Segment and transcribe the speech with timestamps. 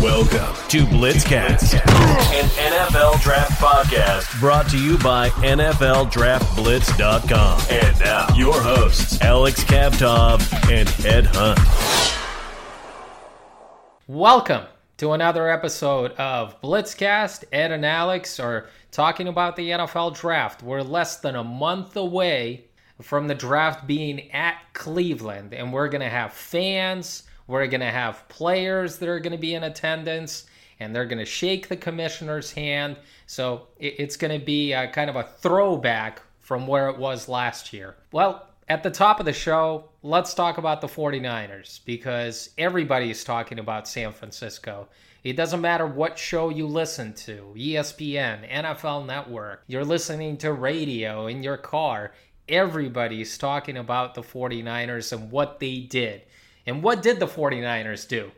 [0.00, 7.60] Welcome to Blitzcast, an NFL draft podcast brought to you by NFLDraftBlitz.com.
[7.68, 10.40] And now, your hosts, Alex Kavtov
[10.72, 11.58] and Ed Hunt.
[14.06, 14.64] Welcome
[14.96, 17.44] to another episode of Blitzcast.
[17.52, 20.62] Ed and Alex are talking about the NFL draft.
[20.62, 22.64] We're less than a month away
[23.02, 27.86] from the draft being at Cleveland, and we're going to have fans we're going to
[27.86, 30.46] have players that are going to be in attendance
[30.78, 32.96] and they're going to shake the commissioner's hand.
[33.26, 37.72] So it's going to be a, kind of a throwback from where it was last
[37.72, 37.96] year.
[38.12, 43.58] Well, at the top of the show, let's talk about the 49ers because everybody's talking
[43.58, 44.88] about San Francisco.
[45.24, 51.26] It doesn't matter what show you listen to ESPN, NFL Network, you're listening to radio
[51.26, 52.12] in your car.
[52.48, 56.22] Everybody's talking about the 49ers and what they did.
[56.66, 58.30] And what did the 49ers do?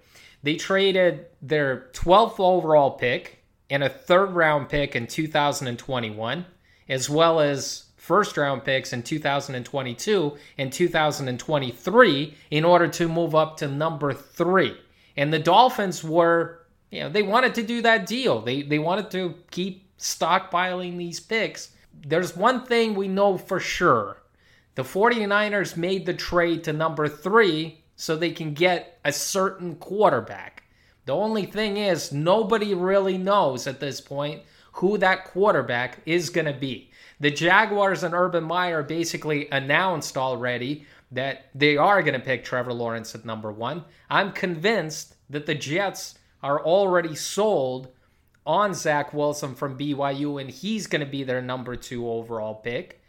[0.43, 6.45] They traded their 12th overall pick and a third round pick in 2021,
[6.89, 13.57] as well as first round picks in 2022 and 2023 in order to move up
[13.57, 14.77] to number three.
[15.17, 18.41] And the Dolphins were, you know, they wanted to do that deal.
[18.41, 21.71] They, they wanted to keep stockpiling these picks.
[22.05, 24.19] There's one thing we know for sure
[24.75, 30.65] the 49ers made the trade to number three so they can get a certain quarterback.
[31.05, 36.47] The only thing is, nobody really knows at this point who that quarterback is going
[36.47, 36.91] to be.
[37.21, 42.73] The Jaguars and Urban Meyer basically announced already that they are going to pick Trevor
[42.73, 43.85] Lawrence at number one.
[44.11, 47.87] I'm convinced that the Jets are already sold
[48.45, 53.01] on Zach Wilson from BYU, and he's going to be their number two overall pick.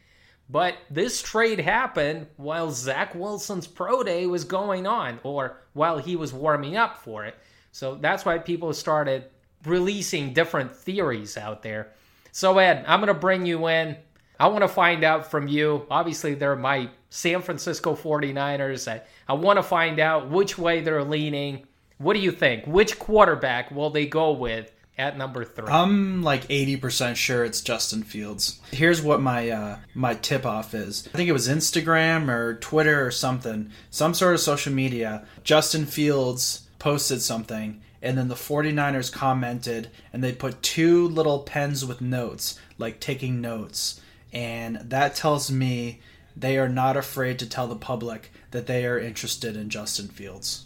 [0.50, 6.16] But this trade happened while Zach Wilson's pro day was going on, or while he
[6.16, 7.36] was warming up for it.
[7.72, 9.26] So that's why people started
[9.66, 11.92] releasing different theories out there.
[12.32, 13.96] So, Ed, I'm going to bring you in.
[14.40, 15.86] I want to find out from you.
[15.90, 18.92] Obviously, they're my San Francisco 49ers.
[18.92, 21.66] I, I want to find out which way they're leaning.
[22.00, 22.66] What do you think?
[22.66, 25.68] Which quarterback will they go with at number three.
[25.68, 28.60] I'm like 80% sure it's Justin Fields.
[28.72, 31.08] Here's what my uh, my tip off is.
[31.14, 35.26] I think it was Instagram or Twitter or something, some sort of social media.
[35.44, 41.86] Justin Fields posted something and then the 49ers commented and they put two little pens
[41.86, 44.02] with notes, like taking notes.
[44.34, 46.02] And that tells me
[46.36, 50.63] they are not afraid to tell the public that they are interested in Justin Fields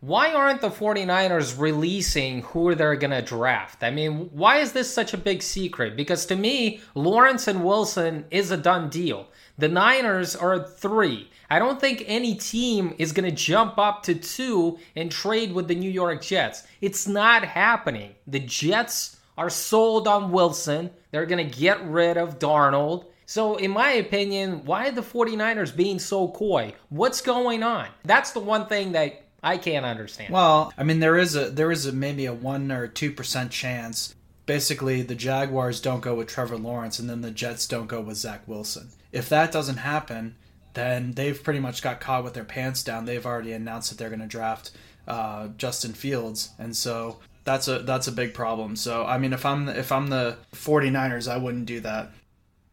[0.00, 3.84] why aren't the 49ers releasing who they're going to draft?
[3.84, 5.94] I mean, why is this such a big secret?
[5.94, 9.28] Because to me, Lawrence and Wilson is a done deal.
[9.58, 11.30] The Niners are three.
[11.50, 15.68] I don't think any team is going to jump up to two and trade with
[15.68, 16.66] the New York Jets.
[16.80, 18.14] It's not happening.
[18.26, 20.90] The Jets are sold on Wilson.
[21.10, 23.04] They're going to get rid of Darnold.
[23.26, 26.74] So, in my opinion, why are the 49ers being so coy?
[26.88, 27.88] What's going on?
[28.04, 30.32] That's the one thing that I can't understand.
[30.32, 33.50] Well, I mean, there is a there is a maybe a one or two percent
[33.50, 34.14] chance.
[34.46, 38.16] Basically, the Jaguars don't go with Trevor Lawrence, and then the Jets don't go with
[38.16, 38.88] Zach Wilson.
[39.12, 40.36] If that doesn't happen,
[40.74, 43.04] then they've pretty much got caught with their pants down.
[43.04, 44.72] They've already announced that they're going to draft
[45.06, 48.76] uh, Justin Fields, and so that's a that's a big problem.
[48.76, 52.10] So I mean, if I'm if I'm the 49ers, I wouldn't do that.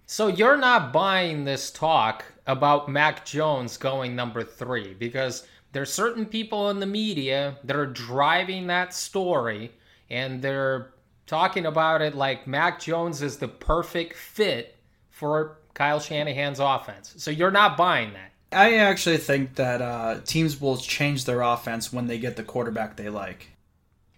[0.06, 5.46] So you're not buying this talk about Mac Jones going number three because
[5.78, 9.72] there's certain people in the media that are driving that story
[10.10, 10.90] and they're
[11.28, 14.76] talking about it like Mac Jones is the perfect fit
[15.12, 17.14] for Kyle Shanahan's offense.
[17.18, 18.32] So you're not buying that.
[18.52, 22.98] I actually think that uh, teams will change their offense when they get the quarterback
[22.98, 23.52] they like.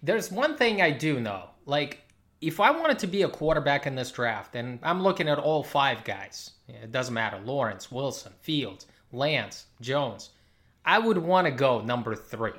[0.02, 1.50] There's one thing I do know.
[1.66, 2.00] Like,
[2.40, 5.62] if I wanted to be a quarterback in this draft, and I'm looking at all
[5.62, 10.30] five guys, it doesn't matter Lawrence, Wilson, Fields, Lance, Jones.
[10.84, 12.52] I would want to go number three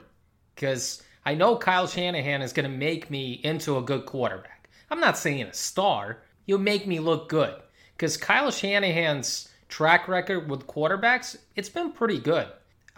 [0.56, 4.70] because I know Kyle Shanahan is going to make me into a good quarterback.
[4.90, 6.24] I'm not saying a star.
[6.46, 7.56] He'll make me look good
[7.96, 12.48] because Kyle Shanahan's track record with quarterbacks, it's been pretty good.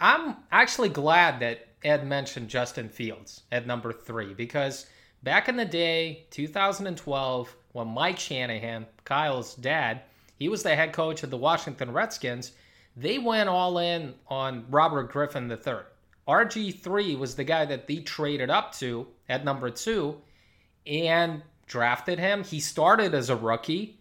[0.00, 4.86] I'm actually glad that Ed mentioned Justin Fields at number three because
[5.22, 10.02] back in the day, 2012, when Mike Shanahan, Kyle's dad,
[10.38, 12.52] he was the head coach of the Washington Redskins,
[12.96, 15.82] they went all in on Robert Griffin III.
[16.28, 20.20] RG3 was the guy that they traded up to at number two
[20.86, 22.44] and drafted him.
[22.44, 23.98] He started as a rookie.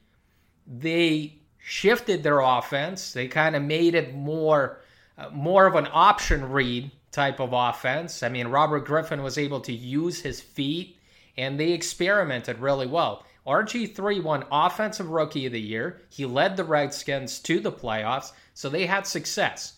[0.67, 3.13] They shifted their offense.
[3.13, 4.79] They kind of made it more
[5.17, 8.23] uh, more of an option read type of offense.
[8.23, 10.97] I mean, Robert Griffin was able to use his feet
[11.37, 13.23] and they experimented really well.
[13.45, 16.01] RG3 won Offensive Rookie of the Year.
[16.09, 19.73] He led the Redskins to the playoffs, so they had success.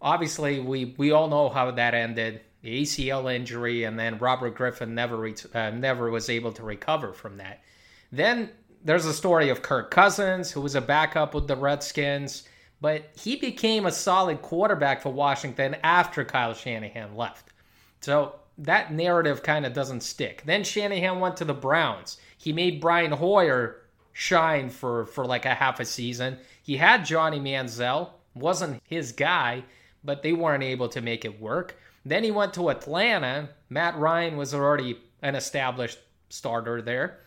[0.00, 4.94] Obviously, we, we all know how that ended the ACL injury, and then Robert Griffin
[4.94, 7.62] never, re- uh, never was able to recover from that.
[8.10, 8.50] Then
[8.84, 12.48] there's a story of Kirk Cousins, who was a backup with the Redskins,
[12.80, 17.52] but he became a solid quarterback for Washington after Kyle Shanahan left.
[18.00, 20.42] So that narrative kind of doesn't stick.
[20.44, 22.18] Then Shanahan went to the Browns.
[22.38, 23.82] He made Brian Hoyer
[24.12, 26.38] shine for, for like a half a season.
[26.62, 29.64] He had Johnny Manziel, wasn't his guy,
[30.02, 31.76] but they weren't able to make it work.
[32.04, 33.50] Then he went to Atlanta.
[33.68, 35.98] Matt Ryan was already an established
[36.30, 37.20] starter there.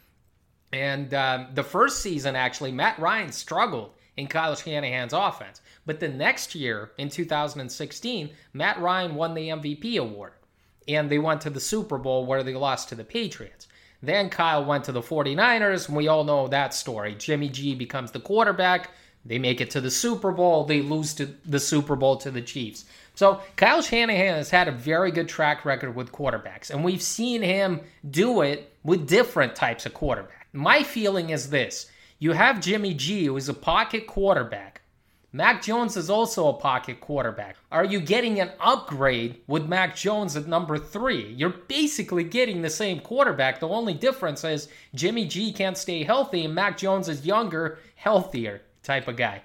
[0.74, 5.62] And um, the first season, actually, Matt Ryan struggled in Kyle Shanahan's offense.
[5.86, 10.34] But the next year, in 2016, Matt Ryan won the MVP award.
[10.88, 13.68] And they went to the Super Bowl where they lost to the Patriots.
[14.04, 17.16] Then Kyle went to the 49ers, and we all know that story.
[17.16, 18.90] Jimmy G becomes the quarterback.
[19.26, 20.66] They make it to the Super Bowl.
[20.66, 22.86] They lose to the Super Bowl to the Chiefs.
[23.14, 27.42] So Kyle Shanahan has had a very good track record with quarterbacks, and we've seen
[27.42, 30.28] him do it with different types of quarterbacks.
[30.54, 34.81] My feeling is this you have Jimmy G, who is a pocket quarterback.
[35.34, 37.56] Mac Jones is also a pocket quarterback.
[37.72, 41.34] Are you getting an upgrade with Mac Jones at number three?
[41.38, 43.62] You're basically getting the same quarterback.
[43.62, 48.64] The only difference is Jimmy G can't stay healthy and Mac Jones is younger, healthier
[48.84, 49.42] type of guy.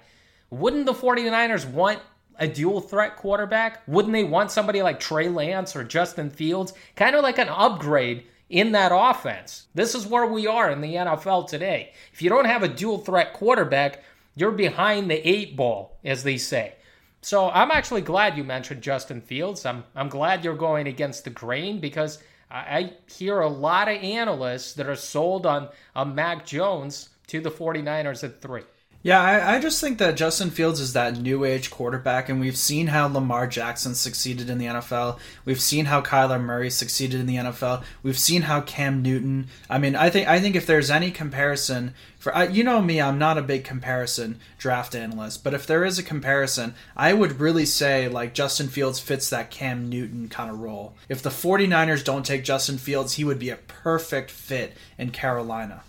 [0.49, 1.99] Wouldn't the 49ers want
[2.37, 3.81] a dual threat quarterback?
[3.87, 6.73] Wouldn't they want somebody like Trey Lance or Justin Fields?
[6.97, 9.67] Kind of like an upgrade in that offense.
[9.73, 11.93] This is where we are in the NFL today.
[12.11, 14.03] If you don't have a dual threat quarterback,
[14.37, 16.75] you're behind the eight ball, as they say.
[17.21, 19.65] So I'm actually glad you mentioned Justin Fields.
[19.65, 22.19] I'm I'm glad you're going against the grain because
[22.49, 27.41] I, I hear a lot of analysts that are sold on a Mac Jones to
[27.41, 28.63] the 49ers at three.
[29.07, 32.57] Yeah, I, I, just think that Justin Fields is that new age quarterback, and we've
[32.57, 35.17] seen how Lamar Jackson succeeded in the NFL.
[35.45, 37.85] We've seen how Kyler Murray succeeded in the NFL.
[38.03, 39.47] We've seen how Cam Newton.
[39.69, 43.17] I mean, I think I think if there's any comparison for you know me, I'm
[43.17, 47.65] not a big comparison draft analyst, but if there is a comparison, I would really
[47.65, 50.95] say like Justin Fields fits that Cam Newton kind of role.
[51.07, 55.83] If the 49ers don't take Justin Fields, he would be a perfect fit in Carolina.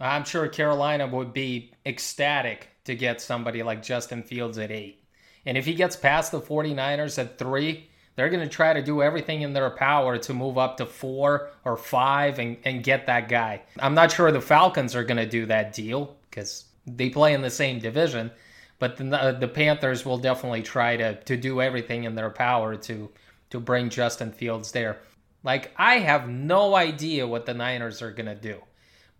[0.00, 5.04] I'm sure Carolina would be ecstatic to get somebody like Justin Fields at eight.
[5.44, 9.02] And if he gets past the 49ers at three, they're going to try to do
[9.02, 13.28] everything in their power to move up to four or five and, and get that
[13.28, 13.62] guy.
[13.78, 17.42] I'm not sure the Falcons are going to do that deal because they play in
[17.42, 18.30] the same division,
[18.78, 23.10] but the, the Panthers will definitely try to, to do everything in their power to,
[23.50, 24.98] to bring Justin Fields there.
[25.42, 28.60] Like, I have no idea what the Niners are going to do.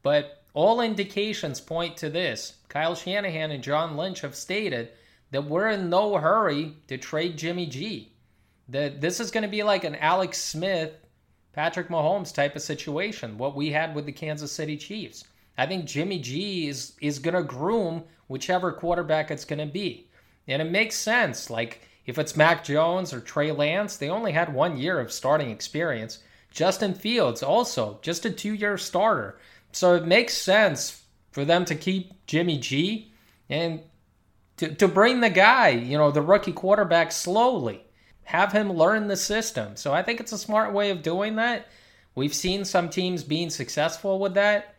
[0.02, 2.54] But all indications point to this.
[2.68, 4.90] Kyle Shanahan and John Lynch have stated
[5.30, 8.12] that we're in no hurry to trade Jimmy G.
[8.68, 10.92] That this is going to be like an Alex Smith,
[11.52, 15.24] Patrick Mahomes type of situation, what we had with the Kansas City Chiefs.
[15.58, 20.08] I think Jimmy G is is going to groom whichever quarterback it's going to be.
[20.48, 21.50] And it makes sense.
[21.50, 25.50] Like if it's Mac Jones or Trey Lance, they only had one year of starting
[25.50, 26.20] experience.
[26.50, 29.38] Justin Fields also just a two-year starter.
[29.72, 33.12] So it makes sense for them to keep Jimmy G
[33.48, 33.80] and
[34.56, 37.82] to, to bring the guy, you know, the rookie quarterback slowly.
[38.24, 39.76] Have him learn the system.
[39.76, 41.68] So I think it's a smart way of doing that.
[42.14, 44.74] We've seen some teams being successful with that.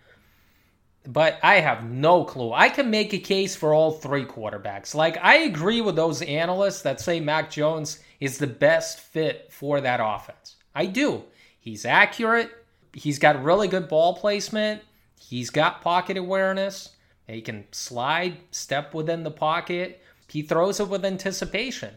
[1.07, 2.53] But I have no clue.
[2.53, 4.93] I can make a case for all three quarterbacks.
[4.93, 9.81] Like, I agree with those analysts that say Mac Jones is the best fit for
[9.81, 10.57] that offense.
[10.75, 11.23] I do.
[11.59, 12.51] He's accurate
[12.93, 14.81] he's got really good ball placement.
[15.19, 16.89] He's got pocket awareness.
[17.27, 20.01] He can slide, step within the pocket.
[20.27, 21.93] He throws it with anticipation.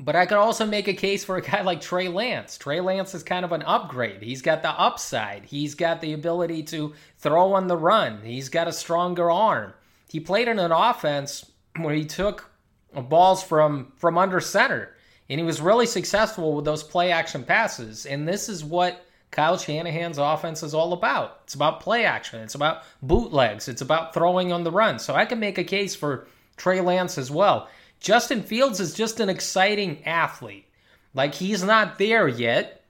[0.00, 2.56] But I could also make a case for a guy like Trey Lance.
[2.56, 4.22] Trey Lance is kind of an upgrade.
[4.22, 5.44] He's got the upside.
[5.44, 8.20] He's got the ability to throw on the run.
[8.22, 9.74] He's got a stronger arm.
[10.08, 12.50] He played in an offense where he took
[12.94, 14.94] balls from from under center
[15.28, 18.06] and he was really successful with those play action passes.
[18.06, 21.40] And this is what Kyle Shanahan's offense is all about.
[21.44, 22.40] It's about play action.
[22.40, 23.68] It's about bootlegs.
[23.68, 24.98] It's about throwing on the run.
[24.98, 27.68] So I can make a case for Trey Lance as well.
[28.00, 30.66] Justin Fields is just an exciting athlete.
[31.14, 32.84] Like he's not there yet,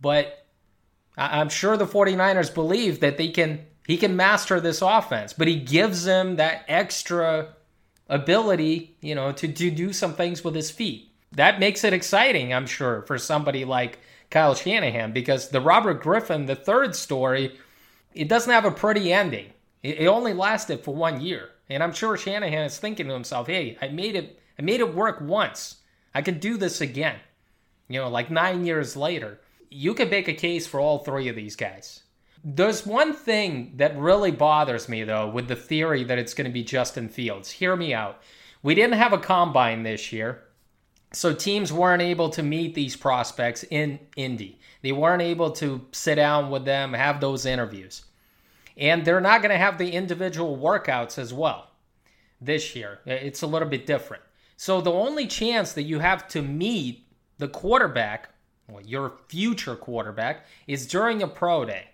[0.00, 0.46] but
[1.16, 5.56] I'm sure the 49ers believe that they can he can master this offense, but he
[5.56, 7.54] gives them that extra
[8.08, 11.10] ability, you know, to, to do some things with his feet.
[11.32, 13.98] that makes it exciting, I'm sure, for somebody like
[14.34, 17.56] Kyle Shanahan because the Robert Griffin, the third story,
[18.14, 19.52] it doesn't have a pretty ending.
[19.80, 21.50] It, it only lasted for one year.
[21.70, 24.92] And I'm sure Shanahan is thinking to himself, hey, I made it I made it
[24.92, 25.76] work once.
[26.12, 27.20] I could do this again.
[27.86, 29.38] You know, like nine years later.
[29.70, 32.02] You could make a case for all three of these guys.
[32.42, 36.52] There's one thing that really bothers me, though, with the theory that it's going to
[36.52, 37.50] be Justin Fields.
[37.50, 38.20] Hear me out.
[38.62, 40.42] We didn't have a combine this year,
[41.14, 44.58] so teams weren't able to meet these prospects in Indy.
[44.82, 48.04] They weren't able to sit down with them, have those interviews.
[48.76, 51.70] And they're not going to have the individual workouts as well
[52.40, 52.98] this year.
[53.06, 54.22] It's a little bit different.
[54.56, 57.06] So the only chance that you have to meet
[57.38, 58.30] the quarterback,
[58.68, 61.90] well, your future quarterback, is during a pro day.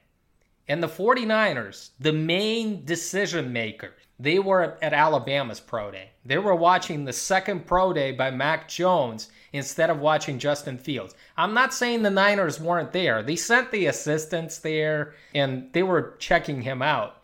[0.69, 6.11] And the 49ers, the main decision maker, they were at Alabama's pro day.
[6.25, 11.15] They were watching the second pro day by Mac Jones instead of watching Justin Fields.
[11.37, 13.23] I'm not saying the Niners weren't there.
[13.23, 17.17] They sent the assistants there and they were checking him out.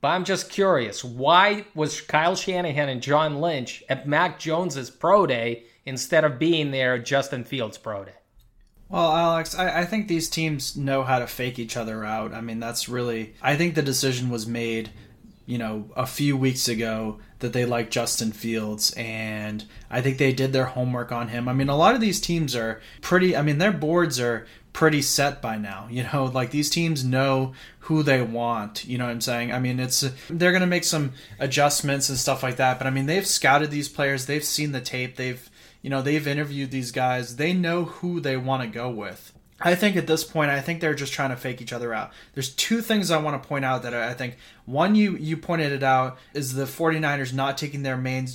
[0.00, 5.26] But I'm just curious, why was Kyle Shanahan and John Lynch at Mac Jones's pro
[5.26, 8.14] day instead of being there at Justin Fields' pro day?
[8.88, 12.34] Well, Alex, I, I, think these teams know how to fake each other out.
[12.34, 13.34] I mean, that's really.
[13.40, 14.90] I think the decision was made,
[15.52, 20.32] you know, a few weeks ago that they like Justin Fields, and I think they
[20.32, 21.46] did their homework on him.
[21.46, 23.36] I mean, a lot of these teams are pretty.
[23.36, 25.88] I mean, their boards are pretty set by now.
[25.90, 28.86] You know, like these teams know who they want.
[28.86, 29.52] You know what I'm saying?
[29.52, 32.90] I mean, it's they're going to make some adjustments and stuff like that, but I
[32.90, 35.50] mean, they've scouted these players, they've seen the tape, they've
[35.82, 37.36] you know, they've interviewed these guys.
[37.36, 39.34] They know who they want to go with.
[39.64, 42.12] I think at this point, I think they're just trying to fake each other out.
[42.34, 45.72] There's two things I want to point out that I think one you you pointed
[45.72, 48.26] it out is the 49ers not taking their main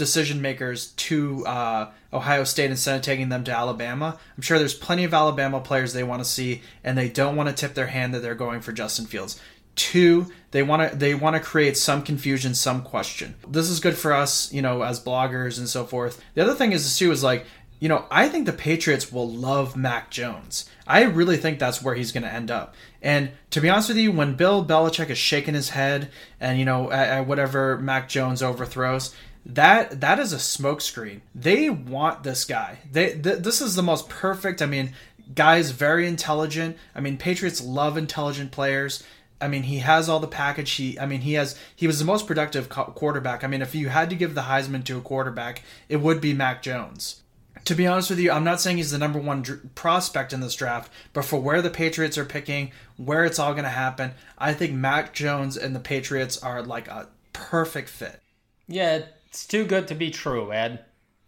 [0.00, 4.18] decision makers to uh, Ohio State instead of taking them to Alabama.
[4.34, 7.50] I'm sure there's plenty of Alabama players they want to see, and they don't want
[7.50, 9.38] to tip their hand that they're going for Justin Fields.
[9.76, 13.34] Two, they want to they want to create some confusion, some question.
[13.46, 16.22] This is good for us, you know, as bloggers and so forth.
[16.34, 17.46] The other thing is too is like,
[17.80, 20.68] you know, I think the Patriots will love Mac Jones.
[20.86, 22.74] I really think that's where he's going to end up.
[23.02, 26.64] And to be honest with you, when Bill Belichick is shaking his head and you
[26.66, 29.14] know at, at whatever Mac Jones overthrows,
[29.46, 31.22] that that is a smokescreen.
[31.34, 32.78] They want this guy.
[32.92, 34.60] They th- this is the most perfect.
[34.60, 34.92] I mean,
[35.34, 36.76] guy's very intelligent.
[36.94, 39.02] I mean, Patriots love intelligent players.
[39.40, 40.70] I mean, he has all the package.
[40.72, 41.58] He, I mean, he has.
[41.74, 43.42] He was the most productive quarterback.
[43.42, 46.34] I mean, if you had to give the Heisman to a quarterback, it would be
[46.34, 47.22] Mac Jones.
[47.64, 50.40] To be honest with you, I'm not saying he's the number one dr- prospect in
[50.40, 54.12] this draft, but for where the Patriots are picking, where it's all going to happen,
[54.38, 58.20] I think Mac Jones and the Patriots are like a perfect fit.
[58.66, 60.84] Yeah, it's too good to be true, Ed.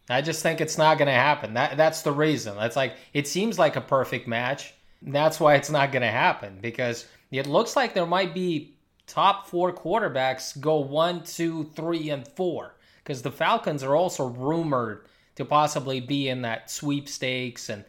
[0.09, 1.55] I just think it's not going to happen.
[1.55, 2.57] That that's the reason.
[2.57, 4.75] That's like it seems like a perfect match.
[5.01, 9.47] That's why it's not going to happen because it looks like there might be top
[9.47, 12.75] four quarterbacks go one, two, three, and four.
[13.03, 17.85] Because the Falcons are also rumored to possibly be in that sweepstakes and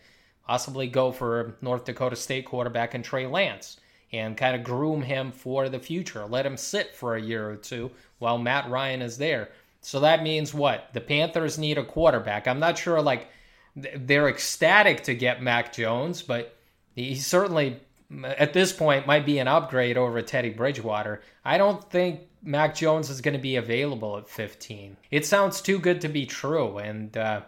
[0.45, 3.79] possibly go for North Dakota State quarterback and Trey Lance
[4.12, 6.25] and kind of groom him for the future.
[6.25, 9.50] Let him sit for a year or two while Matt Ryan is there.
[9.81, 10.89] So that means what?
[10.93, 12.47] The Panthers need a quarterback.
[12.47, 13.27] I'm not sure, like,
[13.75, 16.55] they're ecstatic to get Mac Jones, but
[16.95, 17.79] he certainly
[18.23, 21.21] at this point might be an upgrade over Teddy Bridgewater.
[21.43, 24.97] I don't think Mac Jones is going to be available at 15.
[25.12, 27.41] It sounds too good to be true, and uh,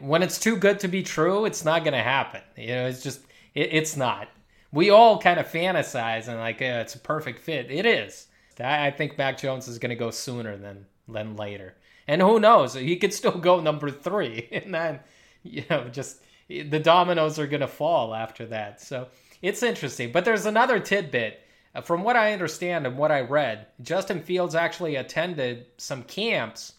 [0.00, 2.42] when it's too good to be true, it's not going to happen.
[2.56, 3.20] You know, it's just
[3.54, 4.28] it, it's not.
[4.72, 7.70] We all kind of fantasize and like uh, it's a perfect fit.
[7.70, 8.26] It is.
[8.58, 11.74] I, I think Mac Jones is going to go sooner than than later,
[12.06, 12.74] and who knows?
[12.74, 15.00] He could still go number three, and then
[15.42, 18.80] you know just the dominoes are going to fall after that.
[18.80, 19.08] So
[19.40, 20.10] it's interesting.
[20.12, 21.44] But there's another tidbit.
[21.74, 26.74] Uh, from what I understand and what I read, Justin Fields actually attended some camps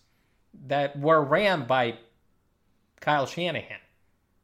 [0.68, 1.98] that were ran by
[3.00, 3.80] Kyle Shanahan.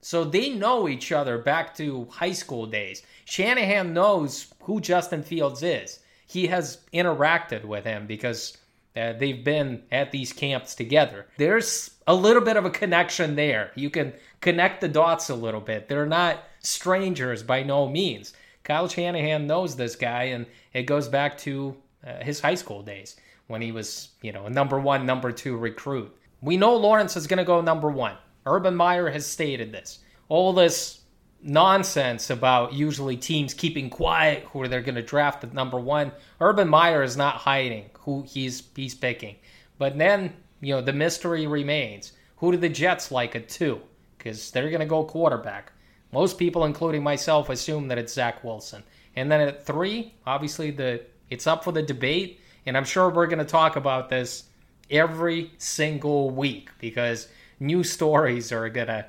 [0.02, 3.04] So they know each other back to high school days.
[3.26, 6.00] Shanahan knows who Justin Fields is.
[6.28, 8.58] He has interacted with him because
[8.96, 11.28] uh, they've been at these camps together.
[11.38, 13.72] There's a little bit of a connection there.
[13.76, 15.88] You can connect the dots a little bit.
[15.88, 18.34] They're not strangers by no means.
[18.68, 23.16] Kyle Shanahan knows this guy, and it goes back to uh, his high school days
[23.48, 26.16] when he was, you know, a number one, number two recruit.
[26.42, 28.18] We know Lawrence is going to go number one.
[28.46, 30.00] Urban Meyer has stated this.
[30.30, 31.02] All this
[31.42, 36.12] nonsense about usually teams keeping quiet who they're going to draft at number one.
[36.42, 39.38] Urban Meyer is not hiding who he's he's picking.
[39.78, 42.12] But then, you know, the mystery remains.
[42.38, 43.82] Who do the Jets like at two?
[44.28, 45.72] because they're going to go quarterback.
[46.12, 48.84] Most people, including myself, assume that it's Zach Wilson.
[49.16, 53.28] And then at three, obviously the it's up for the debate, and I'm sure we're
[53.28, 54.46] going to talk about this
[54.90, 57.28] every single week because
[57.60, 59.06] new stories are going to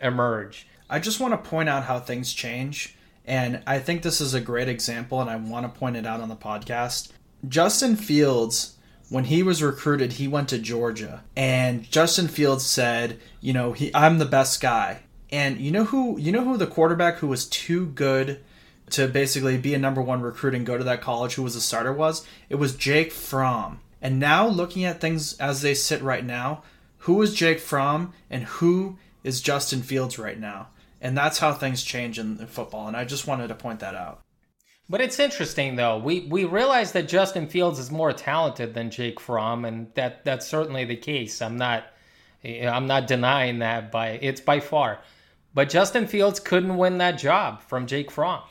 [0.00, 0.66] emerge.
[0.88, 4.40] I just want to point out how things change, and I think this is a
[4.40, 7.10] great example, and I want to point it out on the podcast.
[7.48, 8.76] Justin Fields,
[9.08, 13.90] when he was recruited, he went to Georgia, and Justin Fields said, "You know, he,
[13.94, 16.18] I'm the best guy." And you know who?
[16.18, 18.40] You know who the quarterback who was too good
[18.90, 21.60] to basically be a number one recruit and go to that college, who was a
[21.60, 23.80] starter, was it was Jake Fromm.
[24.00, 26.62] And now looking at things as they sit right now,
[26.98, 30.68] who is Jake Fromm and who is Justin Fields right now?
[31.00, 32.88] And that's how things change in, football.
[32.88, 34.22] And I just wanted to point that out.
[34.88, 35.98] But it's interesting though.
[35.98, 40.46] We we realize that Justin Fields is more talented than Jake Fromm, and that that's
[40.46, 41.42] certainly the case.
[41.42, 41.84] I'm not
[42.44, 45.00] I'm not denying that by it's by far.
[45.56, 48.42] But Justin Fields couldn't win that job from Jake Fromm.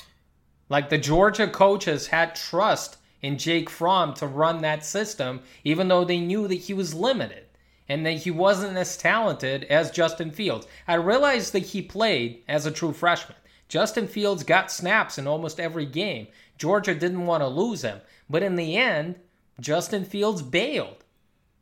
[0.70, 6.04] Like the Georgia coaches had trust in Jake Fromm to run that system, even though
[6.04, 7.46] they knew that he was limited
[7.88, 10.66] and that he wasn't as talented as Justin Fields.
[10.88, 13.38] I realized that he played as a true freshman.
[13.70, 16.26] Justin Fields got snaps in almost every game.
[16.58, 18.02] Georgia didn't want to lose him.
[18.32, 19.20] But in the end,
[19.60, 21.04] Justin Fields bailed.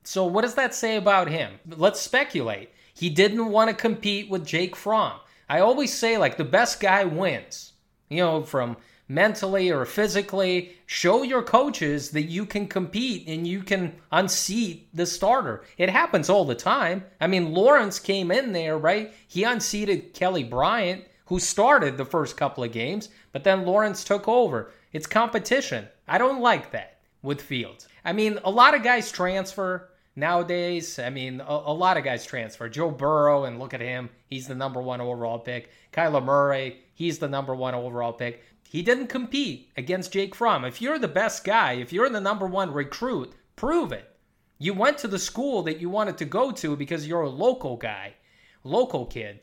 [0.06, 1.60] So, what does that say about him?
[1.68, 2.70] Let's speculate.
[2.94, 5.20] He didn't want to compete with Jake Fromm.
[5.50, 7.74] I always say, like, the best guy wins.
[8.10, 10.76] You know, from mentally or physically.
[10.86, 15.64] Show your coaches that you can compete and you can unseat the starter.
[15.78, 17.04] It happens all the time.
[17.20, 19.14] I mean, Lawrence came in there, right?
[19.28, 24.28] He unseated Kelly Bryant, who started the first couple of games, but then Lawrence took
[24.28, 24.72] over.
[24.92, 25.88] It's competition.
[26.08, 27.88] I don't like that with Fields.
[28.06, 31.00] I mean, a lot of guys transfer nowadays.
[31.00, 32.70] I mean, a, a, lot of guys transfer.
[32.70, 34.10] Joe Burrow, and look at him.
[34.28, 35.70] He's the number one overall pick.
[35.92, 38.44] Kyler Murray, he's the number one overall pick.
[38.70, 40.66] He didn't compete against Jake Fromm.
[40.66, 44.10] If you're the best guy, if you're the number one recruit, prove it.
[44.58, 47.78] You went to the school that you wanted to go to because you're a local
[47.78, 48.16] guy,
[48.64, 49.42] local kid.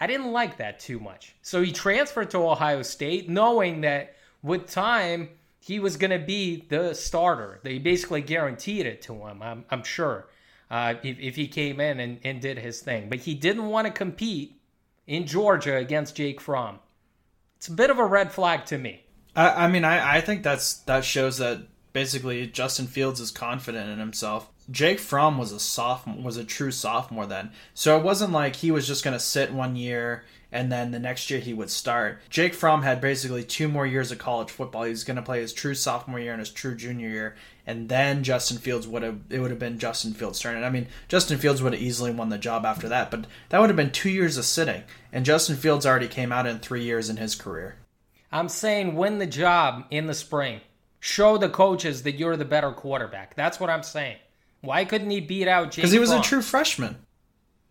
[0.00, 1.34] I didn't like that too much.
[1.42, 5.30] So he transferred to Ohio State knowing that with time
[5.68, 7.60] he was going to be the starter.
[7.62, 10.26] They basically guaranteed it to him, I'm, I'm sure,
[10.70, 13.10] uh, if, if he came in and, and did his thing.
[13.10, 14.58] But he didn't want to compete
[15.06, 16.78] in Georgia against Jake Fromm.
[17.58, 19.04] It's a bit of a red flag to me.
[19.36, 23.90] I, I mean, I, I think that's that shows that basically Justin Fields is confident
[23.90, 24.48] in himself.
[24.70, 28.70] Jake Fromm was a sophomore, was a true sophomore then, so it wasn't like he
[28.70, 32.20] was just going to sit one year and then the next year he would start.
[32.30, 34.84] Jake Fromm had basically two more years of college football.
[34.84, 37.88] He was going to play his true sophomore year and his true junior year, and
[37.88, 40.56] then Justin Fields would have it would have been Justin Fields' turn.
[40.56, 43.60] And I mean, Justin Fields would have easily won the job after that, but that
[43.60, 46.82] would have been two years of sitting, and Justin Fields already came out in three
[46.84, 47.76] years in his career.
[48.32, 50.60] I'm saying win the job in the spring.
[51.00, 53.34] Show the coaches that you're the better quarterback.
[53.36, 54.16] That's what I'm saying.
[54.60, 55.76] Why couldn't he beat out Jake?
[55.76, 56.20] Because he was Fromm?
[56.20, 56.96] a true freshman.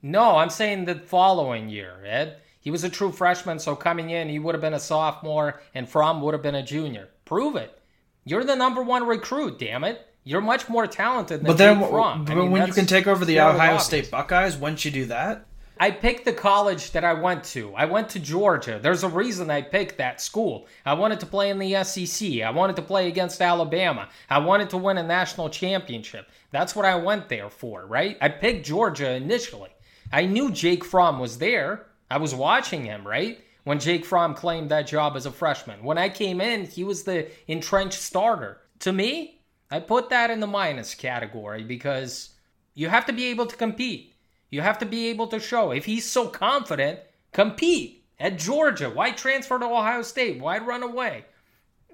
[0.02, 2.38] No, I'm saying the following year, Ed.
[2.68, 5.88] He was a true freshman, so coming in, he would have been a sophomore, and
[5.88, 7.08] Fromm would have been a junior.
[7.24, 7.80] Prove it.
[8.26, 10.06] You're the number one recruit, damn it.
[10.26, 12.26] You're much more talented than but then, Jake Fromm.
[12.26, 13.86] But I mean, when you can take over the Ohio obvious.
[13.86, 15.46] State Buckeyes, wouldn't you do that?
[15.80, 17.74] I picked the college that I went to.
[17.74, 18.82] I went to Georgia.
[18.84, 20.68] There's a reason I picked that school.
[20.86, 22.42] I wanted to play in the SEC.
[22.42, 24.10] I wanted to play against Alabama.
[24.30, 26.30] I wanted to win a national championship.
[26.52, 28.18] That's what I went there for, right?
[28.20, 29.70] I picked Georgia initially.
[30.12, 31.87] I knew Jake Fromm was there.
[32.10, 33.40] I was watching him, right?
[33.64, 35.84] When Jake Fromm claimed that job as a freshman.
[35.84, 38.62] When I came in, he was the entrenched starter.
[38.80, 42.30] To me, I put that in the minus category because
[42.74, 44.14] you have to be able to compete.
[44.50, 45.72] You have to be able to show.
[45.72, 47.00] If he's so confident,
[47.34, 48.90] compete at Georgia.
[48.90, 50.40] Why transfer to Ohio State?
[50.40, 51.26] Why run away?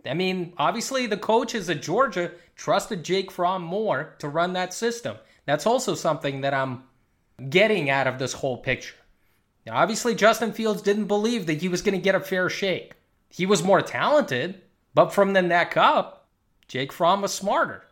[0.05, 5.17] I mean, obviously, the coaches at Georgia trusted Jake Fromm more to run that system.
[5.45, 6.83] That's also something that I'm
[7.49, 8.95] getting out of this whole picture.
[9.65, 12.93] Now, obviously, Justin Fields didn't believe that he was going to get a fair shake.
[13.29, 14.61] He was more talented,
[14.93, 16.27] but from the neck up,
[16.67, 17.83] Jake Fromm was smarter.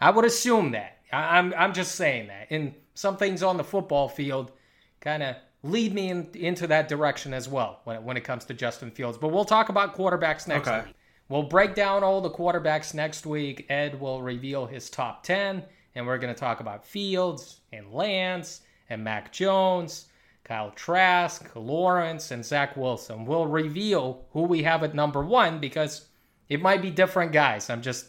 [0.00, 0.98] I would assume that.
[1.12, 2.48] I'm, I'm just saying that.
[2.50, 4.52] And some things on the football field
[5.00, 8.44] kind of lead me in, into that direction as well when it, when it comes
[8.46, 9.18] to Justin Fields.
[9.18, 10.86] But we'll talk about quarterbacks next okay.
[10.86, 10.94] week.
[11.28, 13.66] We'll break down all the quarterbacks next week.
[13.68, 15.62] Ed will reveal his top 10,
[15.94, 20.06] and we're going to talk about Fields and Lance and Mac Jones
[20.48, 23.26] Kyle Trask, Lawrence, and Zach Wilson.
[23.26, 26.06] We'll reveal who we have at number one because
[26.48, 27.68] it might be different guys.
[27.68, 28.06] I'm just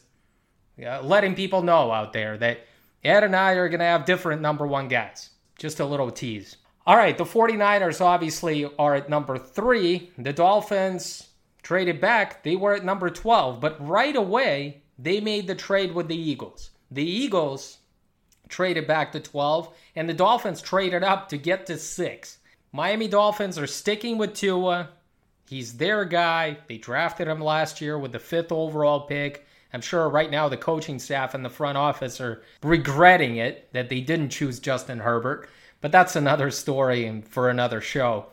[0.78, 2.66] letting people know out there that
[3.04, 5.32] Ed and I are going to have different number one guys.
[5.58, 6.56] Just a little tease.
[6.88, 10.12] All right, the 49ers obviously are at number three.
[10.18, 11.28] The Dolphins
[11.62, 16.08] traded back, they were at number 12, but right away, they made the trade with
[16.08, 16.72] the Eagles.
[16.90, 17.80] The Eagles
[18.50, 22.40] traded back to 12, and the Dolphins traded up to get to six.
[22.72, 24.90] Miami Dolphins are sticking with Tua.
[25.48, 26.58] He's their guy.
[26.68, 29.46] They drafted him last year with the fifth overall pick.
[29.74, 33.90] I'm sure right now the coaching staff and the front office are regretting it that
[33.90, 35.50] they didn't choose Justin Herbert,
[35.82, 38.28] but that's another story for another show.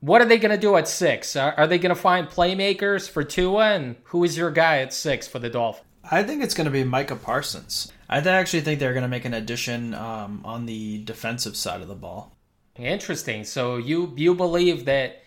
[0.00, 1.34] What are they going to do at six?
[1.36, 3.72] Are, they going to find playmakers for Tua?
[3.72, 5.86] And who is your guy at six for the Dolphins?
[6.08, 7.92] I think it's going to be Micah Parsons.
[8.08, 11.88] I actually think they're going to make an addition um, on the defensive side of
[11.88, 12.36] the ball.
[12.76, 13.44] Interesting.
[13.44, 15.22] So you you believe that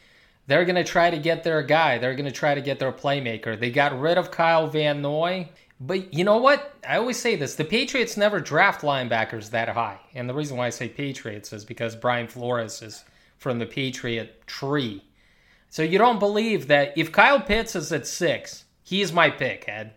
[0.48, 1.98] they're going to try to get their guy.
[1.98, 3.60] They're going to try to get their playmaker.
[3.60, 5.50] They got rid of Kyle Van Noy.
[5.80, 6.76] But you know what?
[6.88, 10.00] I always say this the Patriots never draft linebackers that high.
[10.14, 13.04] And the reason why I say Patriots is because Brian Flores is
[13.38, 15.04] from the Patriot tree.
[15.70, 19.94] So you don't believe that if Kyle Pitts is at six, he's my pick, Ed.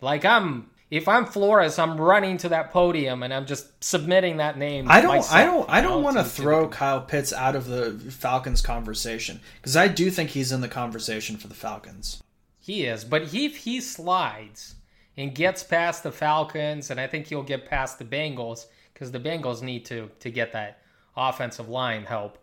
[0.00, 4.58] Like I'm if I'm Flores, I'm running to that podium and I'm just submitting that
[4.58, 4.86] name.
[4.88, 7.92] I don't, myself, I don't, I don't want to throw Kyle Pitts out of the
[8.10, 12.22] Falcons conversation because I do think he's in the conversation for the Falcons.
[12.58, 14.74] He is, but if he slides
[15.16, 19.20] and gets past the Falcons, and I think he'll get past the Bengals because the
[19.20, 20.82] Bengals need to to get that
[21.16, 22.38] offensive line help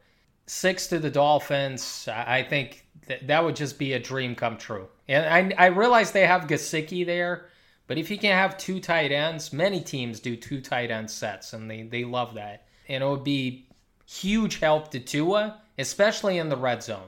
[0.47, 4.87] six to the Dolphins, I think that, that would just be a dream come true.
[5.07, 7.47] And I, I realize they have Gesicki there,
[7.87, 11.53] but if you can have two tight ends, many teams do two tight end sets,
[11.53, 12.67] and they, they love that.
[12.87, 13.67] And it would be
[14.05, 17.07] huge help to Tua, especially in the red zone.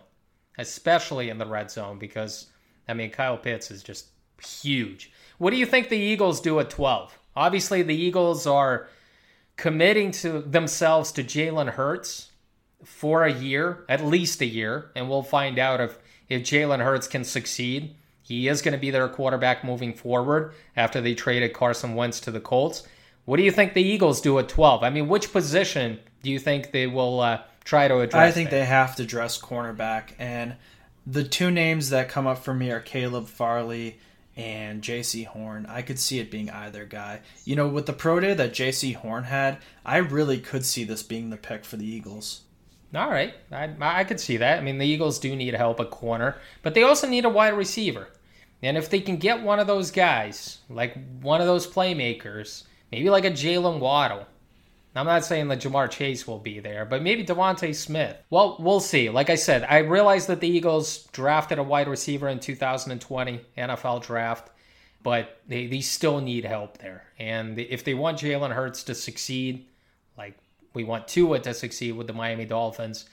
[0.58, 2.48] Especially in the red zone, because,
[2.88, 4.08] I mean, Kyle Pitts is just
[4.42, 5.12] huge.
[5.38, 7.18] What do you think the Eagles do at 12?
[7.36, 8.90] Obviously, the Eagles are
[9.56, 12.32] committing to themselves to Jalen Hurts
[12.84, 15.98] for a year, at least a year, and we'll find out if
[16.30, 17.96] if Jalen Hurts can succeed.
[18.30, 22.32] He is going to be their quarterback moving forward after they traded Carson Wentz to
[22.32, 22.84] the Colts.
[23.26, 24.84] What do you think the Eagles do at 12?
[24.84, 28.30] I mean, which position do you think they will uh, try to address?
[28.30, 28.60] I think there?
[28.60, 30.58] they have to address cornerback, and
[31.08, 33.98] the two names that come up for me are Caleb Farley
[34.38, 35.66] and Jaycee Horn.
[35.68, 37.22] I could see it being either guy.
[37.46, 41.02] You know, with the pro day that Jaycee Horn had, I really could see this
[41.02, 42.42] being the pick for the Eagles.
[42.94, 44.60] All right, I, I could see that.
[44.60, 47.58] I mean, the Eagles do need help at corner, but they also need a wide
[47.58, 48.10] receiver.
[48.62, 53.10] And if they can get one of those guys, like one of those playmakers, maybe
[53.10, 54.26] like a Jaylen Waddle.
[54.96, 58.18] I'm not saying that Ja'Marr Chase will be there, but maybe DeVonta Smith.
[58.30, 59.10] Well, we'll see.
[59.10, 64.04] Like I said, I realize that the Eagles drafted a wide receiver in 2020 NFL
[64.04, 64.50] draft,
[65.04, 67.04] but they, they still need help there.
[67.18, 69.68] And if they want Jalen Hurts to succeed,
[70.18, 70.36] like
[70.74, 73.06] we want Tua to succeed with the Miami Dolphins,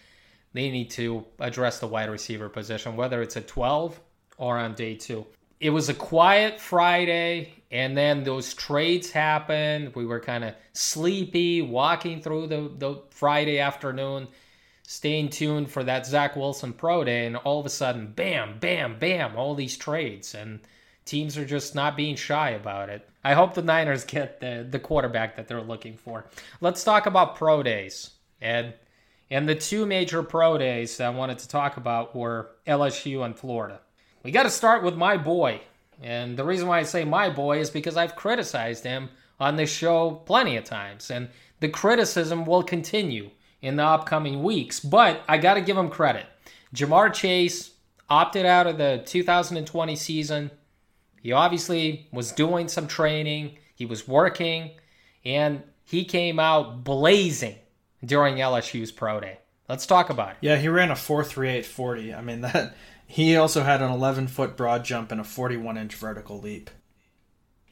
[0.54, 4.00] they need to address the wide receiver position, whether it's at 12
[4.38, 5.26] or on day two.
[5.58, 9.94] It was a quiet Friday, and then those trades happened.
[9.94, 14.28] We were kind of sleepy, walking through the, the Friday afternoon,
[14.82, 18.98] staying tuned for that Zach Wilson Pro Day, and all of a sudden, bam, bam,
[18.98, 20.34] bam, all these trades.
[20.34, 20.60] And
[21.06, 23.08] teams are just not being shy about it.
[23.24, 26.26] I hope the Niners get the, the quarterback that they're looking for.
[26.60, 28.10] Let's talk about pro days,
[28.42, 28.74] Ed.
[29.30, 33.34] And the two major pro days that I wanted to talk about were LSU and
[33.34, 33.80] Florida.
[34.26, 35.60] We got to start with my boy.
[36.02, 39.08] And the reason why I say my boy is because I've criticized him
[39.40, 41.10] on this show plenty of times.
[41.10, 41.28] And
[41.60, 43.30] the criticism will continue
[43.62, 44.80] in the upcoming weeks.
[44.80, 46.26] But I got to give him credit.
[46.74, 47.70] Ja'Marr Chase
[48.10, 50.50] opted out of the 2020 season
[51.26, 54.70] he obviously was doing some training, he was working,
[55.24, 57.56] and he came out blazing
[58.04, 59.38] during LSU's pro day.
[59.68, 60.36] Let's talk about it.
[60.40, 62.16] Yeah, he ran a 4.3840.
[62.16, 65.94] I mean that he also had an 11 foot broad jump and a 41 inch
[65.94, 66.70] vertical leap.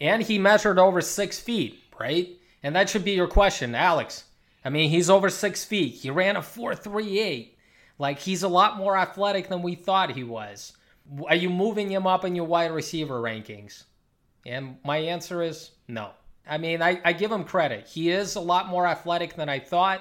[0.00, 2.28] And he measured over six feet, right?
[2.62, 4.24] And that should be your question, Alex.
[4.64, 5.94] I mean, he's over six feet.
[5.94, 7.50] He ran a 4.38.
[7.98, 10.72] Like, he's a lot more athletic than we thought he was.
[11.26, 13.84] Are you moving him up in your wide receiver rankings?
[14.46, 16.10] And my answer is no.
[16.46, 17.86] I mean, I, I give him credit.
[17.86, 20.00] He is a lot more athletic than I thought.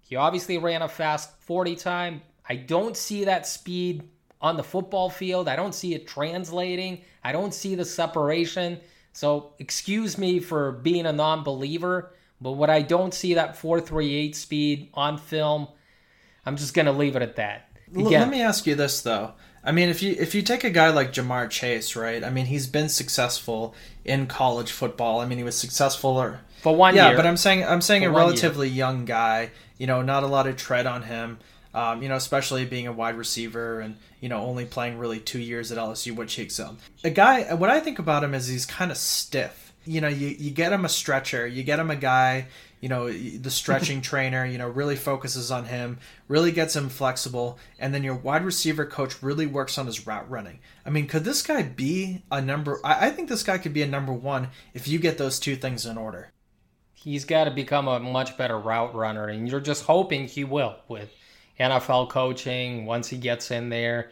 [0.00, 2.22] He obviously ran a fast 40 time.
[2.48, 4.08] I don't see that speed
[4.40, 5.48] on the football field.
[5.48, 7.02] I don't see it translating.
[7.22, 8.80] I don't see the separation.
[9.12, 14.36] So, excuse me for being a non believer, but what I don't see that 438
[14.36, 15.68] speed on film,
[16.46, 17.70] I'm just going to leave it at that.
[17.92, 20.70] Again, Let me ask you this, though I mean, if you if you take a
[20.70, 22.24] guy like Ja'Marr Chase, right?
[22.24, 23.74] I mean, he's been successful
[24.04, 25.20] in college football.
[25.20, 27.16] I mean, he was successful or for one yeah, year.
[27.16, 29.50] but I'm saying I'm saying For a relatively young guy.
[29.76, 31.38] You know, not a lot of tread on him.
[31.72, 35.38] Um, you know, especially being a wide receiver and you know only playing really two
[35.38, 36.78] years at LSU, which he excelled.
[37.04, 39.72] A guy, what I think about him is he's kind of stiff.
[39.84, 42.48] You know, you you get him a stretcher, you get him a guy.
[42.80, 44.44] You know, the stretching trainer.
[44.44, 48.84] You know, really focuses on him, really gets him flexible, and then your wide receiver
[48.86, 50.58] coach really works on his route running.
[50.84, 52.80] I mean, could this guy be a number?
[52.84, 55.56] I, I think this guy could be a number one if you get those two
[55.56, 56.32] things in order.
[56.94, 60.76] he's got to become a much better route runner, and you're just hoping he will
[60.88, 61.10] with
[61.60, 64.10] NFL coaching once he gets in there.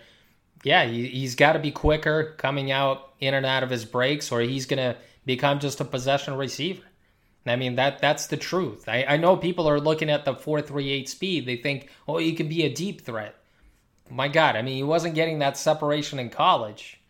[0.63, 4.31] Yeah, he, he's got to be quicker coming out in and out of his breaks,
[4.31, 6.83] or he's going to become just a possession receiver.
[7.47, 8.89] I mean that that's the truth.
[8.89, 11.47] I, I know people are looking at the four three eight speed.
[11.47, 13.35] They think, oh, he can be a deep threat.
[14.11, 17.01] My God, I mean, he wasn't getting that separation in college.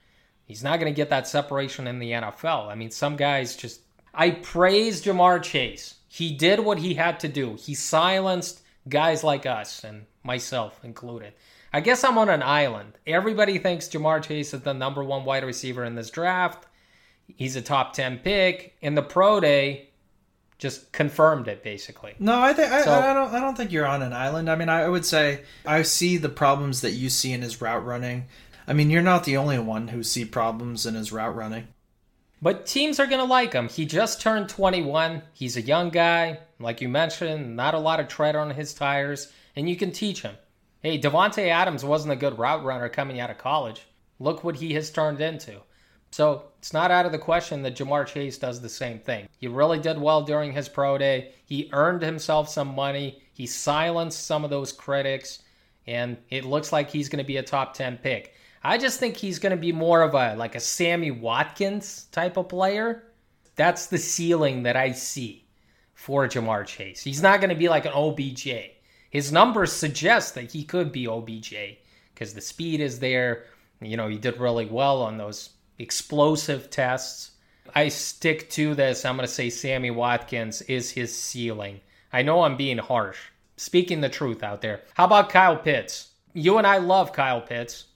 [0.44, 2.68] He's not going to get that separation in the NFL.
[2.68, 3.80] I mean, some guys just.
[4.14, 5.94] I praise Ja'Marr Chase.
[6.08, 7.56] He did what he had to do.
[7.60, 11.32] He silenced guys like us and myself included.
[11.72, 12.94] I guess I'm on an island.
[13.06, 16.66] Everybody thinks Ja'Marr Chase is the number one wide receiver in this draft.
[17.36, 18.76] He's a top 10 pick.
[18.80, 19.88] And the pro day,
[20.58, 22.14] just confirmed it basically.
[22.18, 23.32] No, I think I, I don't.
[23.32, 24.50] I don't think you're on an island.
[24.50, 27.86] I mean, I would say I see the problems that you see in his route
[27.86, 28.26] running.
[28.66, 31.68] I mean, you're not the only one who see problems in his route running.
[32.42, 33.68] But teams are going to like him.
[33.68, 35.22] He just turned 21.
[35.32, 36.40] He's a young guy.
[36.60, 40.22] Like you mentioned, not a lot of tread on his tires, and you can teach
[40.22, 40.36] him.
[40.82, 43.82] Hey, Davante Adams wasn't a good route runner coming out of college.
[44.20, 45.60] Look what he has turned into.
[46.12, 49.28] So it's not out of the question that Ja'Marr Chase does the same thing.
[49.36, 51.32] He really did well during his pro day.
[51.44, 53.20] He earned himself some money.
[53.32, 55.42] He silenced some of those critics,
[55.88, 58.34] and it looks like he's going to be a top 10 pick.
[58.62, 62.36] I just think he's going to be more of a like a Sammy Watkins type
[62.36, 63.12] of player.
[63.56, 65.48] That's the ceiling that I see
[65.94, 67.02] for Ja'Marr Chase.
[67.02, 68.77] He's not going to be like an OBJ.
[69.10, 71.54] His numbers suggest that he could be OBJ
[72.14, 73.44] because the speed is there.
[73.80, 77.32] You know, he did really well on those explosive tests.
[77.74, 79.04] I stick to this.
[79.04, 81.80] I'm going to say Sammy Watkins is his ceiling.
[82.12, 83.18] I know I'm being harsh.
[83.56, 84.82] Speaking the truth out there.
[84.94, 86.10] How about Kyle Pitts?
[86.32, 87.86] You and I love Kyle Pitts.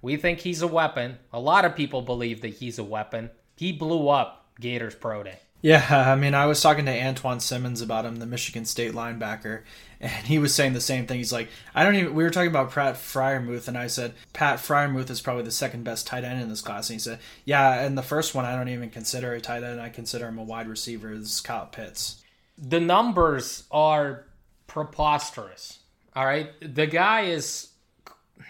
[0.00, 1.18] We think he's a weapon.
[1.32, 3.30] A lot of people believe that he's a weapon.
[3.56, 5.38] He blew up Gators Pro Day.
[5.60, 9.62] Yeah, I mean, I was talking to Antjuan Simmons about him, the Michigan State linebacker,
[10.00, 11.18] and he was saying the same thing.
[11.18, 12.14] He's like, I don't even.
[12.14, 15.82] We were talking about Pat Freiermuth, and I said Pat Freiermuth is probably the second
[15.84, 18.54] best tight end in this class, and he said, Yeah, and the first one I
[18.54, 19.80] don't even consider a tight end.
[19.80, 21.12] I consider him a wide receiver.
[21.12, 22.22] Is Kyle Pitts.
[22.56, 24.24] the numbers are
[24.68, 25.80] preposterous.
[26.14, 26.50] All right.
[26.60, 27.68] The guy is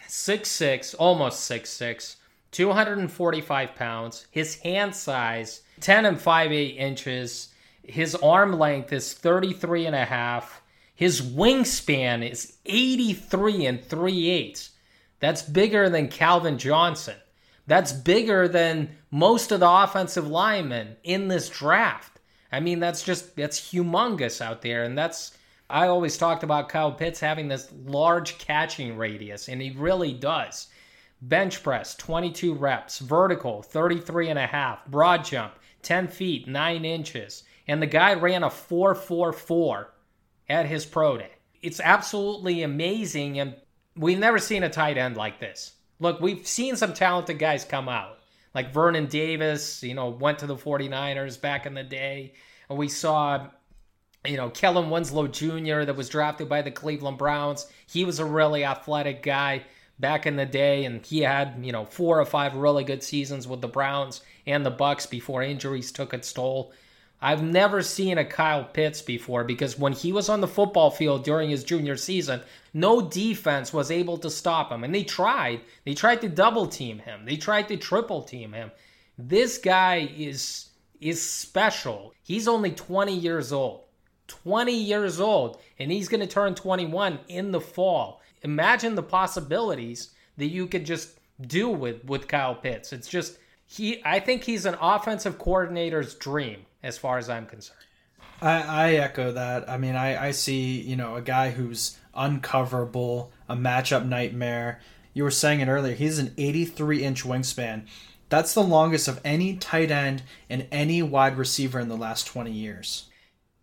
[0.09, 2.16] 6'6, almost 6'6,
[2.51, 4.27] 245 pounds.
[4.31, 7.49] His hand size, 10 and 5 8 inches.
[7.83, 10.62] His arm length is 33 and a half.
[10.95, 14.71] His wingspan is 83 and 3 eighths.
[15.21, 17.17] That's bigger than Calvin Johnson.
[17.67, 22.19] That's bigger than most of the offensive linemen in this draft.
[22.51, 25.37] I mean, that's just that's humongous out there, and that's
[25.71, 30.69] I always talked about Kyle Pitts having this large catching radius, and he really does.
[31.21, 37.45] Bench press, 22 reps, vertical, 33 and a half, broad jump, 10 feet, 9 inches.
[37.67, 39.93] And the guy ran a 444
[40.49, 41.31] at his pro day.
[41.61, 43.55] It's absolutely amazing, and
[43.97, 45.73] we've never seen a tight end like this.
[46.01, 48.19] Look, we've seen some talented guys come out,
[48.55, 52.35] like Vernon Davis, you know, went to the 49ers back in the day.
[52.69, 53.49] And we saw,
[54.25, 57.67] you know, Kellen Winslow Jr., that was drafted by the Cleveland Browns.
[57.87, 59.64] He was a really athletic guy
[59.98, 63.48] back in the day, and he had, you know, four or five really good seasons
[63.48, 66.72] with the Browns and the Bucks before injuries took its toll.
[67.20, 71.24] I've never seen a Kyle Pitts before because when he was on the football field
[71.24, 74.84] during his junior season, no defense was able to stop him.
[74.84, 75.62] And they tried.
[75.84, 77.24] They tried to double team him.
[77.24, 78.70] They tried to triple team him.
[79.18, 80.66] This guy is
[81.00, 82.12] is special.
[82.22, 83.84] He's only 20 years old.
[84.28, 88.20] 20 years old and he's going to turn 21 in the fall.
[88.42, 92.92] Imagine the possibilities that you could just do with with Kyle Pitts.
[92.92, 97.79] It's just he I think he's an offensive coordinator's dream as far as I'm concerned.
[98.40, 99.68] I, I echo that.
[99.68, 104.81] I mean, I, I see, you know, a guy who's uncoverable, a matchup nightmare.
[105.12, 105.94] You were saying it earlier.
[105.94, 107.87] He's an 83 inch wingspan.
[108.29, 112.53] That's the longest of any tight end and any wide receiver in the last 20
[112.53, 113.07] years.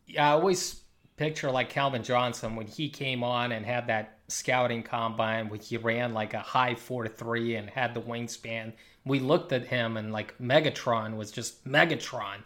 [0.07, 0.81] Yeah, I always
[1.17, 5.77] picture like Calvin Johnson when he came on and had that scouting combine where he
[5.77, 8.73] ran like a high 4-3 and had the wingspan.
[9.05, 12.37] We looked at him and like Megatron was just Megatron.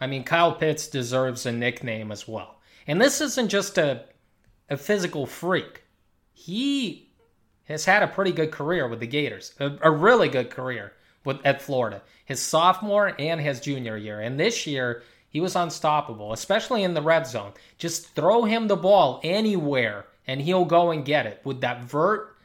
[0.00, 2.58] I mean, Kyle Pitts deserves a nickname as well.
[2.86, 4.04] And this isn't just a
[4.70, 5.82] a physical freak.
[6.32, 7.10] He
[7.64, 10.92] has had a pretty good career with the Gators, a, a really good career
[11.24, 12.02] with at Florida.
[12.24, 17.02] His sophomore and his junior year, and this year he was unstoppable, especially in the
[17.02, 17.52] red zone.
[17.78, 22.36] Just throw him the ball anywhere, and he'll go and get it with that vert,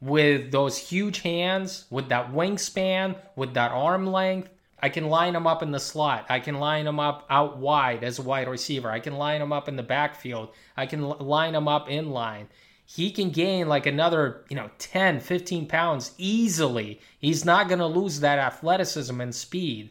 [0.00, 4.50] with those huge hands, with that wingspan, with that arm length.
[4.82, 6.26] I can line him up in the slot.
[6.28, 8.90] I can line him up out wide as a wide receiver.
[8.90, 10.48] I can line him up in the backfield.
[10.76, 12.48] I can line him up in line.
[12.84, 16.98] He can gain like another, you know, 10, 15 pounds easily.
[17.20, 19.90] He's not going to lose that athleticism and speed.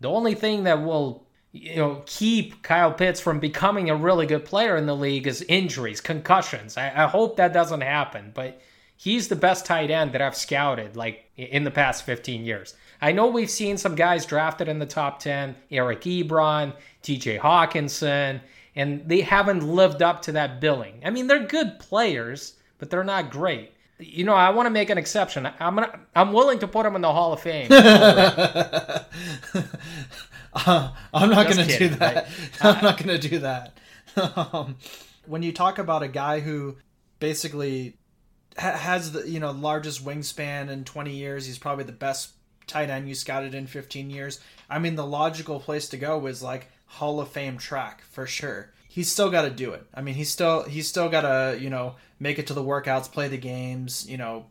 [0.00, 1.26] The only thing that will,
[1.62, 5.42] you know, keep Kyle Pitts from becoming a really good player in the league is
[5.42, 6.76] injuries, concussions.
[6.76, 8.60] I, I hope that doesn't happen, but
[8.96, 12.74] he's the best tight end that I've scouted like in the past 15 years.
[13.00, 18.40] I know we've seen some guys drafted in the top 10, Eric Ebron, TJ Hockenson,
[18.74, 21.00] and they haven't lived up to that billing.
[21.04, 23.72] I mean, they're good players, but they're not great.
[23.98, 25.46] You know, I want to make an exception.
[25.58, 27.68] I'm gonna, I'm willing to put them in the Hall of Fame.
[30.52, 32.14] uh, I'm not going to do that.
[32.14, 32.26] Right?
[32.60, 33.76] I'm not going to do that.
[34.16, 34.76] Um,
[35.26, 36.76] when you talk about a guy who
[37.20, 37.96] basically
[38.56, 42.32] ha- has the you know largest wingspan in 20 years, he's probably the best
[42.66, 44.40] tight end you scouted in 15 years.
[44.68, 48.72] I mean, the logical place to go is like Hall of Fame track for sure.
[48.88, 49.86] He's still got to do it.
[49.94, 53.10] I mean, he's still he's still got to you know make it to the workouts,
[53.10, 54.08] play the games.
[54.08, 54.46] You know,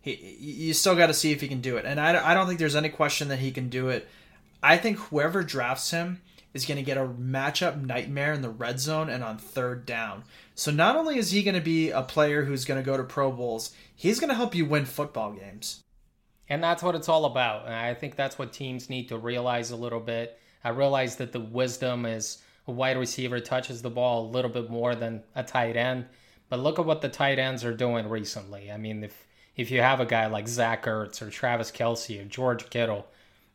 [0.00, 1.84] he you still got to see if he can do it.
[1.84, 4.08] And I, I don't think there's any question that he can do it.
[4.62, 6.22] I think whoever drafts him
[6.54, 10.24] is going to get a matchup nightmare in the red zone and on third down.
[10.54, 13.04] So not only is he going to be a player who's going to go to
[13.04, 15.82] Pro Bowls, he's going to help you win football games.
[16.48, 17.64] And that's what it's all about.
[17.64, 20.38] And I think that's what teams need to realize a little bit.
[20.62, 24.70] I realize that the wisdom is a wide receiver touches the ball a little bit
[24.70, 26.06] more than a tight end.
[26.48, 28.70] But look at what the tight ends are doing recently.
[28.70, 32.24] I mean, if if you have a guy like Zach Ertz or Travis Kelce or
[32.24, 33.06] George Kittle,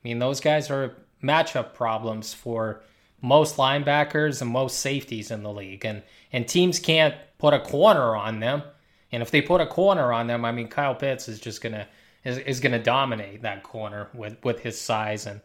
[0.08, 2.82] mean, those guys are matchup problems for
[3.22, 5.86] most linebackers and most safeties in the league.
[5.86, 8.64] And and teams can't put a corner on them.
[9.12, 11.88] And if they put a corner on them, I mean, Kyle Pitts is just gonna
[12.24, 15.42] is, is going to dominate that corner with, with his size and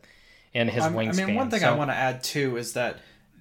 [0.55, 1.23] and his I'm, wingspan.
[1.23, 2.99] I mean, one thing so, I want to add too is that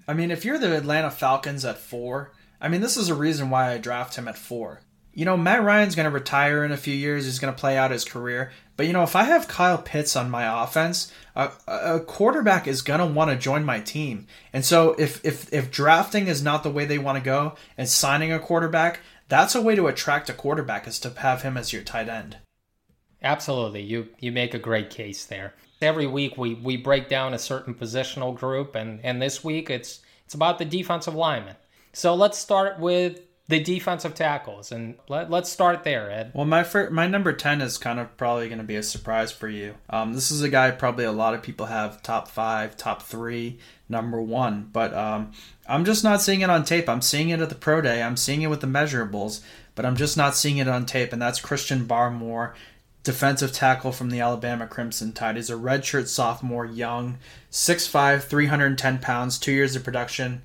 [0.08, 3.50] I mean, if you're the Atlanta Falcons at four, I mean, this is a reason
[3.50, 4.82] why I draft him at four.
[5.14, 7.26] You know, Matt Ryan's going to retire in a few years.
[7.26, 8.52] He's going to play out his career.
[8.78, 12.82] But, you know, if I have Kyle Pitts on my offense, a, a quarterback is
[12.82, 14.28] going to want to join my team.
[14.54, 17.90] And so if, if, if drafting is not the way they want to go and
[17.90, 21.72] signing a quarterback, that's a way to attract a quarterback is to have him as
[21.72, 22.38] your tight end.
[23.24, 23.82] Absolutely.
[23.82, 25.54] You you make a great case there.
[25.82, 30.02] Every week we, we break down a certain positional group and, and this week it's
[30.26, 31.56] it's about the defensive lineman.
[31.94, 33.22] So let's start with
[33.52, 37.62] the defensive tackles and let, let's start there ed well my fir- my number 10
[37.62, 40.50] is kind of probably going to be a surprise for you um, this is a
[40.50, 43.60] guy probably a lot of people have top five top three
[43.90, 45.32] number one but um,
[45.68, 48.18] i'm just not seeing it on tape i'm seeing it at the pro day i'm
[48.18, 49.42] seeing it with the measurables
[49.76, 52.54] but i'm just not seeing it on tape and that's christian barmore
[53.04, 55.36] defensive tackle from the Alabama Crimson Tide.
[55.36, 57.18] He's a redshirt sophomore, young,
[57.52, 60.44] 6'5, 310 pounds, two years of production.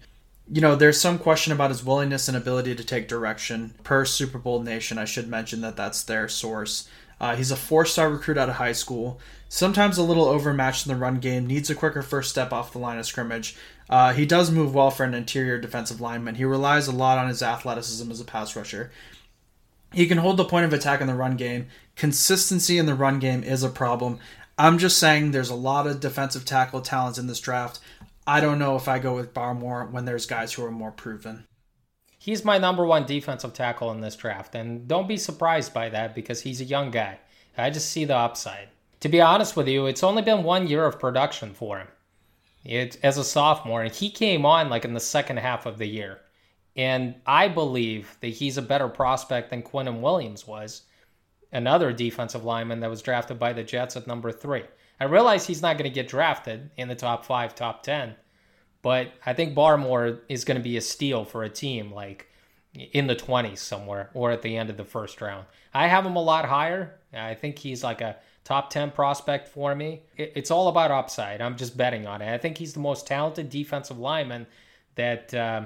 [0.48, 3.74] You know, there's some question about his willingness and ability to take direction.
[3.82, 6.88] Per Super Bowl Nation, I should mention that that's their source.
[7.20, 9.18] Uh, he's a four star recruit out of high school.
[9.48, 12.78] Sometimes a little overmatched in the run game, needs a quicker first step off the
[12.78, 13.56] line of scrimmage.
[13.88, 16.34] Uh, he does move well for an interior defensive lineman.
[16.34, 18.90] He relies a lot on his athleticism as a pass rusher.
[19.92, 21.68] He can hold the point of attack in the run game.
[21.94, 24.18] Consistency in the run game is a problem.
[24.58, 27.78] I'm just saying there's a lot of defensive tackle talents in this draft.
[28.28, 31.46] I don't know if I go with Barmore when there's guys who are more proven.
[32.18, 36.12] He's my number one defensive tackle in this draft, and don't be surprised by that
[36.12, 37.20] because he's a young guy.
[37.56, 38.68] I just see the upside.
[39.00, 41.88] To be honest with you, it's only been one year of production for him.
[42.64, 45.86] It, as a sophomore, and he came on like in the second half of the
[45.86, 46.20] year.
[46.74, 50.82] And I believe that he's a better prospect than Quinnen Williams was,
[51.52, 54.64] another defensive lineman that was drafted by the Jets at number three.
[54.98, 58.14] I realize he's not going to get drafted in the top five, top 10,
[58.86, 62.28] but I think Barmore is going to be a steal for a team like
[62.72, 65.44] in the 20s somewhere or at the end of the first round.
[65.74, 67.00] I have him a lot higher.
[67.12, 68.14] I think he's like a
[68.44, 70.02] top 10 prospect for me.
[70.16, 71.40] It's all about upside.
[71.40, 72.32] I'm just betting on it.
[72.32, 74.46] I think he's the most talented defensive lineman
[74.94, 75.34] that.
[75.34, 75.62] Uh,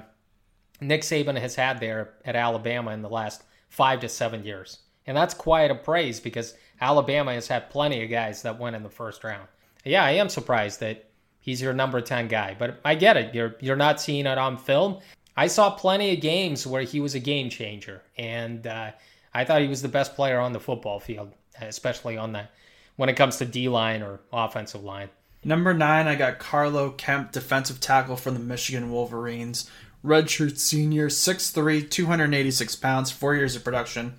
[0.80, 4.78] Nick Saban has had there at Alabama in the last five to seven years.
[5.06, 8.82] And that's quite a praise because Alabama has had plenty of guys that went in
[8.82, 9.46] the first round.
[9.84, 11.09] Yeah, I am surprised that
[11.40, 13.34] he's your number 10 guy, but I get it.
[13.34, 14.98] You're you're not seeing it on film.
[15.36, 18.90] I saw plenty of games where he was a game changer, and uh,
[19.32, 22.48] I thought he was the best player on the football field, especially on the
[22.96, 25.08] when it comes to D line or offensive line.
[25.42, 29.70] Number nine, I got Carlo Kemp, defensive tackle from the Michigan Wolverines.
[30.04, 34.14] Redshirt senior, 6'3, 286 pounds, four years of production.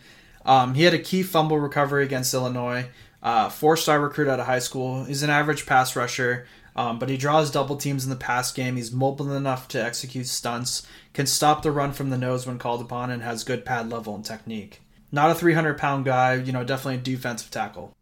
[0.46, 2.90] Um, he had a key fumble recovery against Illinois.
[3.22, 5.04] Uh, four star recruit out of high school.
[5.04, 8.76] He's an average pass rusher, um, but he draws double teams in the pass game.
[8.76, 12.82] He's mobile enough to execute stunts, can stop the run from the nose when called
[12.82, 14.82] upon, and has good pad level and technique.
[15.12, 17.94] Not a 300 pound guy, you know, definitely a defensive tackle.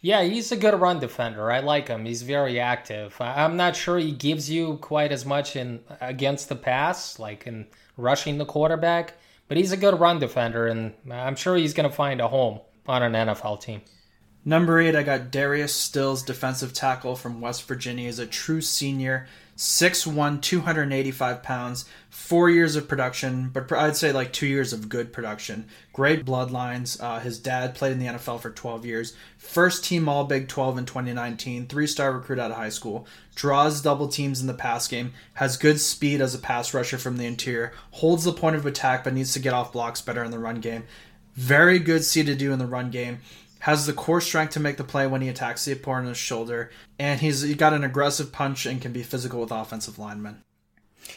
[0.00, 1.50] Yeah, he's a good run defender.
[1.50, 2.04] I like him.
[2.04, 3.16] He's very active.
[3.20, 7.66] I'm not sure he gives you quite as much in against the pass, like in
[7.96, 9.14] rushing the quarterback,
[9.48, 12.60] but he's a good run defender, and I'm sure he's going to find a home
[12.86, 13.82] on an NFL team.
[14.48, 18.04] Number eight, I got Darius Stills, defensive tackle from West Virginia.
[18.04, 19.26] He's a true senior,
[19.56, 25.12] 6'1, 285 pounds, four years of production, but I'd say like two years of good
[25.12, 25.66] production.
[25.92, 27.02] Great bloodlines.
[27.02, 29.16] Uh, his dad played in the NFL for 12 years.
[29.36, 33.04] First team All Big 12 in 2019, three star recruit out of high school.
[33.34, 37.16] Draws double teams in the pass game, has good speed as a pass rusher from
[37.16, 40.30] the interior, holds the point of attack but needs to get off blocks better in
[40.30, 40.84] the run game.
[41.34, 43.18] Very good C to do in the run game
[43.60, 47.20] has the core strength to make the play when he attacks the opponent's shoulder, and
[47.20, 50.42] he's he got an aggressive punch and can be physical with offensive linemen.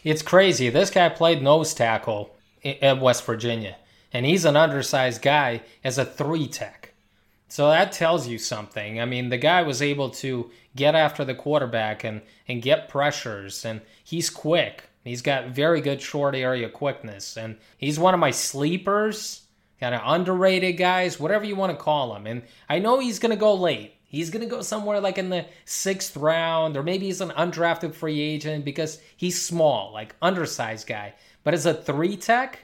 [0.03, 0.69] It's crazy.
[0.69, 3.77] This guy played nose tackle at West Virginia,
[4.13, 6.93] and he's an undersized guy as a three tech.
[7.47, 9.01] So that tells you something.
[9.01, 13.65] I mean, the guy was able to get after the quarterback and, and get pressures,
[13.65, 14.83] and he's quick.
[15.03, 19.41] He's got very good short area quickness, and he's one of my sleepers
[19.79, 22.27] kind of underrated guys, whatever you want to call him.
[22.27, 23.95] And I know he's going to go late.
[24.03, 27.93] He's going to go somewhere like in the sixth round, or maybe he's an undrafted
[27.93, 31.13] free agent because he's small, like undersized guy.
[31.43, 32.59] But as a three tech,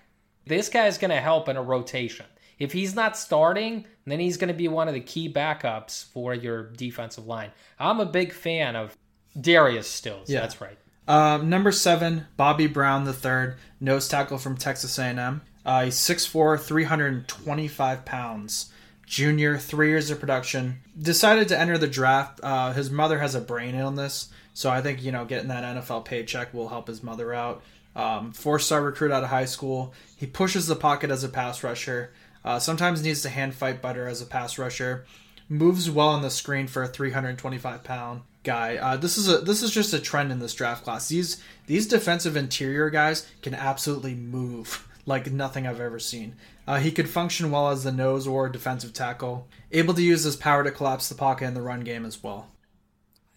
[0.45, 2.25] this guy is going to help in a rotation.
[2.57, 6.33] If he's not starting, then he's going to be one of the key backups for
[6.33, 7.51] your defensive line.
[7.79, 8.97] I'm a big fan of
[9.39, 10.29] Darius Stills.
[10.29, 10.41] Yeah.
[10.41, 10.77] That's right.
[11.07, 15.41] Um, number seven, Bobby Brown the third, nose tackle from Texas A&M.
[15.65, 18.71] Uh, he's 6'4", 325 pounds.
[19.05, 20.79] Junior, three years of production.
[20.99, 22.39] Decided to enter the draft.
[22.41, 26.05] Uh, his mother has a brain illness, so I think you know getting that NFL
[26.05, 27.61] paycheck will help his mother out.
[27.95, 29.93] Um, four-star recruit out of high school.
[30.17, 32.13] He pushes the pocket as a pass rusher.
[32.43, 35.05] Uh, sometimes needs to hand fight better as a pass rusher.
[35.49, 38.77] Moves well on the screen for a 325 pound guy.
[38.77, 41.09] Uh, this is a this is just a trend in this draft class.
[41.09, 46.35] These these defensive interior guys can absolutely move like nothing I've ever seen.
[46.67, 50.35] Uh, he could function well as the nose or defensive tackle, able to use his
[50.35, 52.47] power to collapse the pocket in the run game as well.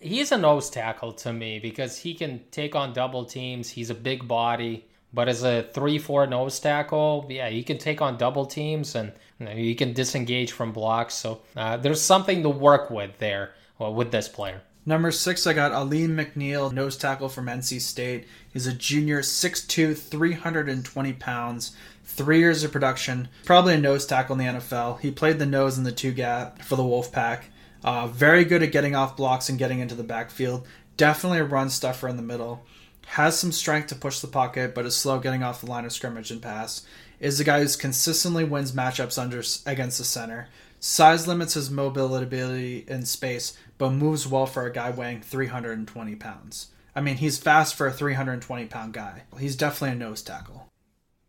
[0.01, 3.69] He's a nose tackle to me because he can take on double teams.
[3.69, 8.01] He's a big body, but as a 3 4 nose tackle, yeah, he can take
[8.01, 11.15] on double teams and you, know, he can disengage from blocks.
[11.15, 14.63] So uh, there's something to work with there well, with this player.
[14.89, 18.27] Number six, I got Alim McNeill, nose tackle from NC State.
[18.51, 23.29] He's a junior, 6'2, 320 pounds, three years of production.
[23.45, 25.01] Probably a nose tackle in the NFL.
[25.01, 27.43] He played the nose in the two gap for the Wolfpack.
[27.85, 30.67] Uh, very good at getting off blocks and getting into the backfield.
[30.97, 32.65] Definitely a run stuffer in the middle.
[33.09, 35.93] Has some strength to push the pocket, but is slow getting off the line of
[35.93, 36.87] scrimmage and pass.
[37.21, 40.49] Is a guy who consistently wins matchups under against the center.
[40.81, 46.69] Size limits his mobility in space, but moves well for a guy weighing 320 pounds.
[46.95, 49.23] I mean, he's fast for a 320 pound guy.
[49.39, 50.69] He's definitely a nose tackle.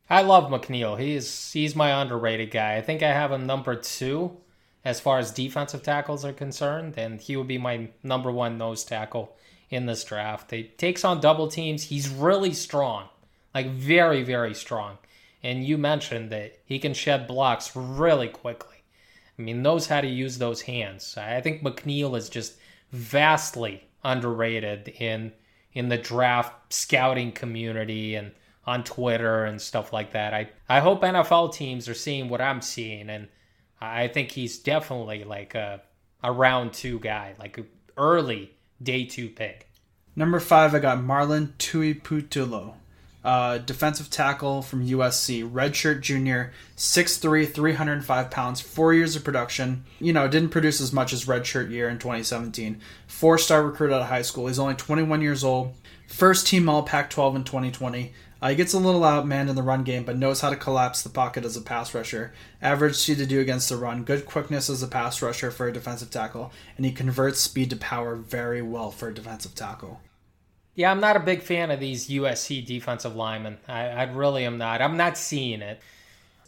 [0.10, 1.00] I love McNeill.
[1.00, 2.78] He's he's my underrated guy.
[2.78, 4.38] I think I have him number two
[4.84, 8.84] as far as defensive tackles are concerned, and he would be my number one nose
[8.84, 9.36] tackle
[9.70, 10.50] in this draft.
[10.50, 11.84] He takes on double teams.
[11.84, 13.10] He's really strong,
[13.54, 14.98] like very very strong.
[15.44, 18.79] And you mentioned that he can shed blocks really quickly.
[19.40, 21.18] I mean, knows how to use those hands.
[21.18, 22.58] I think McNeill is just
[22.92, 25.32] vastly underrated in
[25.72, 28.32] in the draft scouting community and
[28.66, 30.34] on Twitter and stuff like that.
[30.34, 33.28] I, I hope NFL teams are seeing what I'm seeing, and
[33.80, 35.82] I think he's definitely like a,
[36.22, 37.60] a round two guy, like
[37.98, 38.52] early
[38.84, 39.70] day two pick.
[40.16, 42.74] Number five, I got Marlon Tuipulotu
[43.24, 49.84] uh, defensive tackle from USC, redshirt junior, 6'3", 305 pounds, four years of production.
[50.00, 52.80] You know, didn't produce as much as redshirt year in 2017.
[53.08, 54.48] Four star recruit out of high school.
[54.48, 55.74] He's only 21 years old.
[56.08, 58.14] First team All Pac 12 in 2020.
[58.42, 61.02] Uh, he gets a little outmanned in the run game, but knows how to collapse
[61.02, 62.34] the pocket as a pass rusher.
[62.62, 65.74] Average C to do against the run, good quickness as a pass rusher for a
[65.74, 70.00] defensive tackle, and he converts speed to power very well for a defensive tackle.
[70.80, 73.58] Yeah, I'm not a big fan of these USC defensive linemen.
[73.68, 74.82] I, I really am not.
[74.82, 75.82] I'm not seeing it.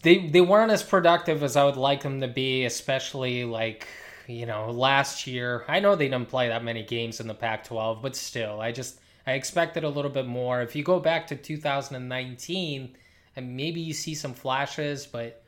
[0.04, 3.90] They they weren't as productive as I would like them to be, especially like
[4.28, 5.66] you know last year.
[5.68, 9.02] I know they didn't play that many games in the Pac-12, but still, I just
[9.28, 10.62] I expected a little bit more.
[10.62, 12.96] If you go back to 2019,
[13.36, 15.44] and maybe you see some flashes, but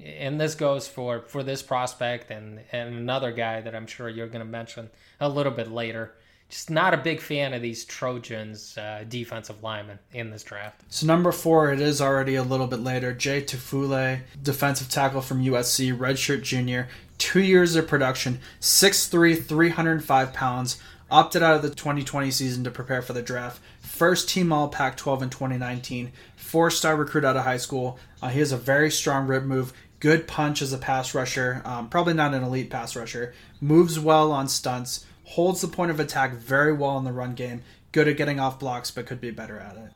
[0.00, 4.28] and this goes for for this prospect and and another guy that I'm sure you're
[4.28, 6.14] going to mention a little bit later
[6.48, 10.82] just not a big fan of these Trojans uh, defensive linemen in this draft.
[10.88, 13.12] So number four, it is already a little bit later.
[13.12, 16.88] Jay Tufele, defensive tackle from USC, redshirt junior,
[17.18, 20.80] two years of production, 6'3", 305 pounds,
[21.10, 23.60] opted out of the 2020 season to prepare for the draft.
[23.80, 27.98] First team All Pac-12 in 2019, four-star recruit out of high school.
[28.22, 31.60] Uh, he has a very strong rib move, good punch as a pass rusher.
[31.64, 33.34] Um, probably not an elite pass rusher.
[33.60, 37.62] Moves well on stunts holds the point of attack very well in the run game,
[37.92, 39.92] good at getting off blocks, but could be better at it.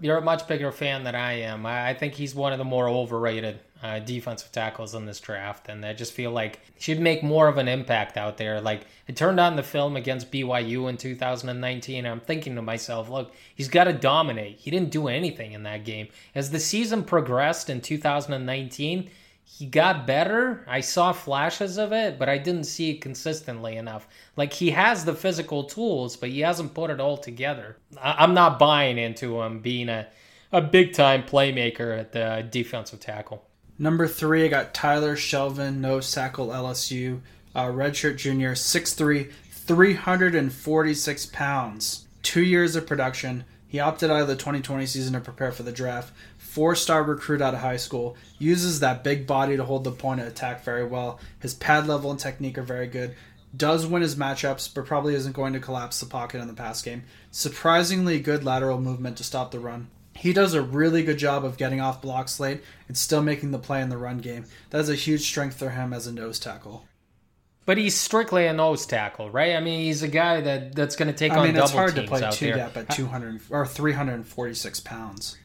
[0.00, 1.66] You're a much bigger fan than I am.
[1.66, 5.84] I think he's one of the more overrated uh, defensive tackles in this draft, and
[5.84, 8.60] I just feel like he should make more of an impact out there.
[8.60, 11.98] Like it turned on the film against BYU in 2019.
[12.04, 14.58] and I'm thinking to myself, look, he's got to dominate.
[14.58, 16.08] He didn't do anything in that game.
[16.34, 19.10] As the season progressed in 2019,
[19.48, 20.64] he got better.
[20.66, 24.08] I saw flashes of it, but I didn't see it consistently enough.
[24.36, 27.76] Like he has the physical tools, but he hasn't put it all together.
[28.02, 30.08] I- am not buying into him being a,
[30.50, 33.46] a big time playmaker at the defensive tackle.
[33.78, 37.20] Number three, I got Tyler Shelvin, nose tackle LSU,
[37.54, 42.06] uh, redshirt junior, 6'3, 346 pounds.
[42.22, 43.44] Two years of production.
[43.68, 46.12] He opted out of the 2020 season to prepare for the draft
[46.56, 50.22] four star recruit out of high school, uses that big body to hold the point
[50.22, 51.20] of attack very well.
[51.38, 53.14] His pad level and technique are very good.
[53.54, 56.80] Does win his matchups, but probably isn't going to collapse the pocket in the pass
[56.80, 57.04] game.
[57.30, 59.88] Surprisingly good lateral movement to stop the run.
[60.14, 63.58] He does a really good job of getting off blocks late and still making the
[63.58, 64.46] play in the run game.
[64.70, 66.86] That is a huge strength for him as a nose tackle.
[67.66, 69.56] But he's strictly a nose tackle, right?
[69.56, 71.78] I mean, he's a guy that that's going to take I on mean, double teams
[71.78, 72.04] out there.
[72.04, 75.36] it's hard to play two gap at 200 or 346 pounds.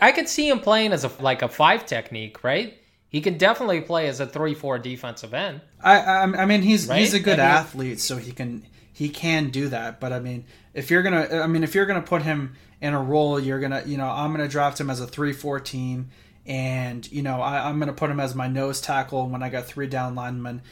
[0.00, 2.78] I could see him playing as a like a five technique, right?
[3.08, 5.60] He can definitely play as a three-four defensive end.
[5.80, 6.98] I, I, I mean, he's right?
[6.98, 10.00] he's a good I mean, athlete, so he can he can do that.
[10.00, 13.00] But I mean, if you're gonna, I mean, if you're gonna put him in a
[13.00, 16.10] role, you're gonna, you know, I'm gonna draft him as a three-four team,
[16.44, 19.66] and you know, I, I'm gonna put him as my nose tackle when I got
[19.66, 20.62] three down linemen.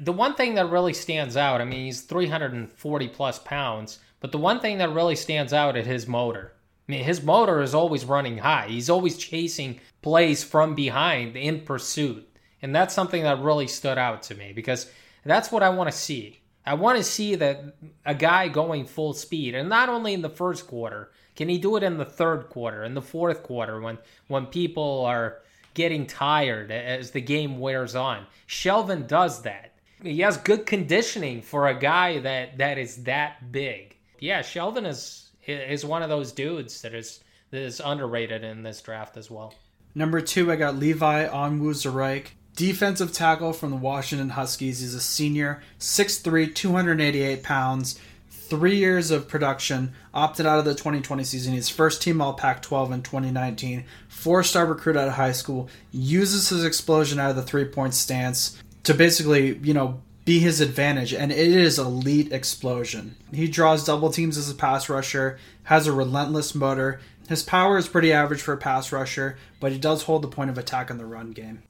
[0.00, 4.38] The one thing that really stands out, I mean, he's 340 plus pounds, but the
[4.38, 6.52] one thing that really stands out is his motor.
[6.88, 8.68] I mean, his motor is always running high.
[8.68, 12.26] He's always chasing plays from behind in pursuit.
[12.62, 14.90] And that's something that really stood out to me because
[15.24, 16.40] that's what I want to see.
[16.64, 20.28] I want to see that a guy going full speed, and not only in the
[20.28, 23.98] first quarter, can he do it in the third quarter, in the fourth quarter, when
[24.26, 25.38] when people are
[25.72, 28.26] getting tired as the game wears on?
[28.46, 29.72] Shelvin does that.
[30.02, 33.96] He has good conditioning for a guy that that is that big.
[34.18, 37.20] Yeah, Shelvin is is one of those dudes that is
[37.50, 39.54] that is underrated in this draft as well.
[39.94, 44.80] Number two, I got Levi Onwuzurike, defensive tackle from the Washington Huskies.
[44.80, 51.24] He's a senior, 6'3", 288 pounds, three years of production, opted out of the 2020
[51.24, 51.54] season.
[51.54, 55.70] He's first team All Pac 12 in 2019, four star recruit out of high school,
[55.90, 60.60] uses his explosion out of the three point stance to basically, you know, be his
[60.60, 63.16] advantage, and it is elite explosion.
[63.32, 67.00] He draws double teams as a pass rusher, has a relentless motor.
[67.30, 70.50] His power is pretty average for a pass rusher, but he does hold the point
[70.50, 71.62] of attack in the run game.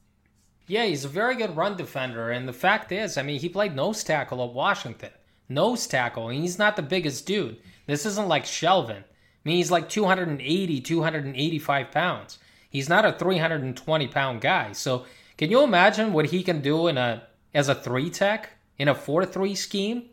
[0.67, 3.77] Yeah, he's a very good run defender, and the fact is, I mean, he played
[3.77, 5.11] nose tackle at Washington.
[5.47, 7.61] Nose tackle, and he's not the biggest dude.
[7.87, 9.03] This isn't like Shelvin.
[9.03, 12.39] I mean, he's like 280, 285 pounds.
[12.69, 14.73] He's not a 320 pound guy.
[14.73, 15.05] So,
[15.37, 17.23] can you imagine what he can do in a
[17.53, 20.09] as a three tech in a 4 3 scheme?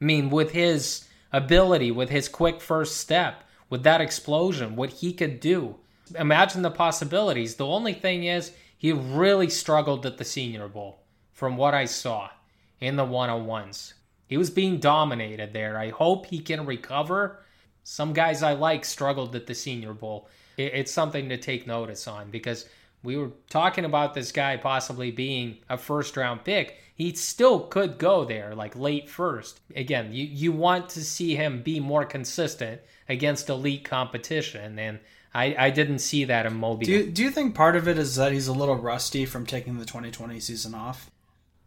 [0.00, 5.12] I mean, with his ability, with his quick first step, with that explosion, what he
[5.12, 5.76] could do.
[6.18, 7.54] Imagine the possibilities.
[7.54, 12.30] The only thing is, he really struggled at the Senior Bowl from what I saw
[12.80, 13.94] in the one on ones.
[14.26, 15.78] He was being dominated there.
[15.78, 17.44] I hope he can recover.
[17.84, 20.28] Some guys I like struggled at the Senior Bowl.
[20.56, 22.66] It's something to take notice on because
[23.02, 26.78] we were talking about this guy possibly being a first round pick.
[26.94, 29.60] He still could go there, like late first.
[29.74, 34.78] Again, you, you want to see him be more consistent against elite competition.
[34.78, 35.00] And
[35.34, 36.84] I, I didn't see that in Mobile.
[36.84, 39.46] Do you, do you think part of it is that he's a little rusty from
[39.46, 41.10] taking the 2020 season off?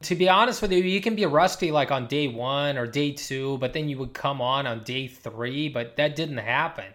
[0.04, 3.12] To be honest with you, you can be rusty like on day one or day
[3.12, 6.86] two, but then you would come on on day three, but that didn't happen.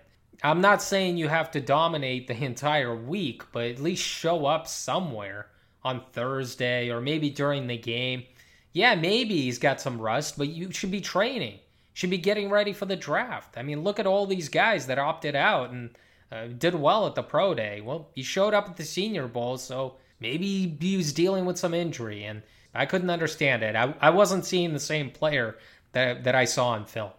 [0.42, 4.66] I'm not saying you have to dominate the entire week, but at least show up
[4.66, 5.46] somewhere
[5.82, 8.24] on Thursday or maybe during the game.
[8.72, 11.58] Yeah, maybe he's got some rust, but you should be training,
[11.92, 13.58] should be getting ready for the draft.
[13.58, 15.90] I mean, look at all these guys that opted out and
[16.30, 17.80] uh, did well at the pro day.
[17.80, 21.74] Well, he showed up at the Senior Bowl, so maybe he was dealing with some
[21.74, 22.42] injury, and
[22.74, 23.74] I couldn't understand it.
[23.74, 25.58] I, I wasn't seeing the same player
[25.92, 27.10] that that I saw in film.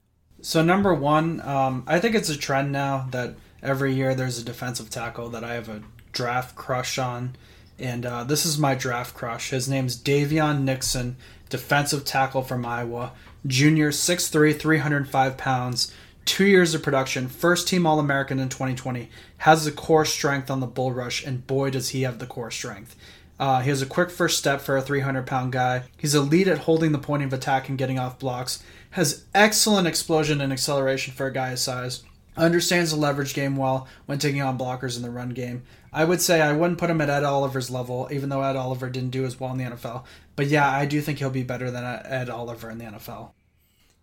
[0.41, 4.43] So number one, um, I think it's a trend now that every year there's a
[4.43, 7.35] defensive tackle that I have a draft crush on,
[7.77, 9.51] and uh, this is my draft crush.
[9.51, 11.15] His name's Daviyon Nixon,
[11.49, 13.11] defensive tackle from Iowa,
[13.45, 15.93] junior, 6'3", 305 pounds
[16.25, 20.59] two years of production, first team All American in 2020, has the core strength on
[20.59, 22.95] the bull rush, and boy, does he have the core strength.
[23.39, 25.83] Uh, he has a quick first step for a 300 pound guy.
[25.97, 28.63] He's elite at holding the point of attack and getting off blocks.
[28.91, 32.03] Has excellent explosion and acceleration for a guy his size.
[32.37, 35.63] Understands the leverage game well when taking on blockers in the run game.
[35.91, 38.89] I would say I wouldn't put him at Ed Oliver's level, even though Ed Oliver
[38.89, 40.05] didn't do as well in the NFL.
[40.37, 43.31] But yeah, I do think he'll be better than Ed Oliver in the NFL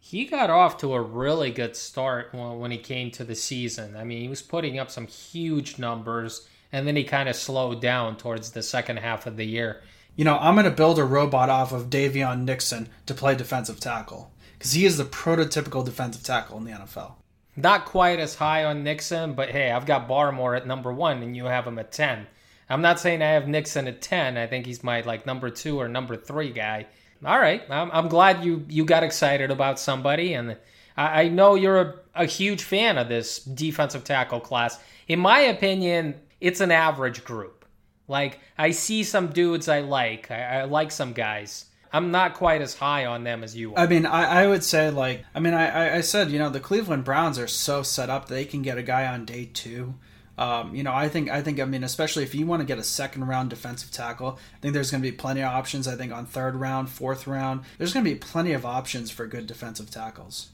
[0.00, 3.94] he got off to a really good start when he came to the season.
[3.94, 7.82] I mean, he was putting up some huge numbers, and then he kind of slowed
[7.82, 9.82] down towards the second half of the year.
[10.16, 13.80] You know, I'm going to build a robot off of Daviyon Nixon to play defensive
[13.80, 17.12] tackle because he is the prototypical defensive tackle in the NFL.
[17.56, 21.36] Not quite as high on Nixon, but hey, I've got Barmore at number one, and
[21.36, 22.26] you have him at 10.
[22.70, 24.36] I'm not saying I have Nixon at 10.
[24.36, 26.86] I think he's my like number two or number three guy
[27.24, 27.62] all right.
[27.68, 30.56] I'm, I'm glad you you got excited about somebody, and
[30.96, 34.78] I, I know you're a, a huge fan of this defensive tackle class.
[35.08, 37.64] In my opinion, it's an average group.
[38.06, 40.30] Like I see some dudes I like.
[40.30, 41.66] I, I like some guys.
[41.92, 43.78] I'm not quite as high on them as you are.
[43.78, 46.60] I mean, I, I would say like I mean I, I said, you know, the
[46.60, 49.94] Cleveland Browns are so set up they can get a guy on day two
[50.38, 52.78] um, you know, I think I think I mean, especially if you want to get
[52.78, 55.88] a second round defensive tackle, I think there's going to be plenty of options.
[55.88, 59.26] I think on third round, fourth round, there's going to be plenty of options for
[59.26, 60.50] good defensive tackles.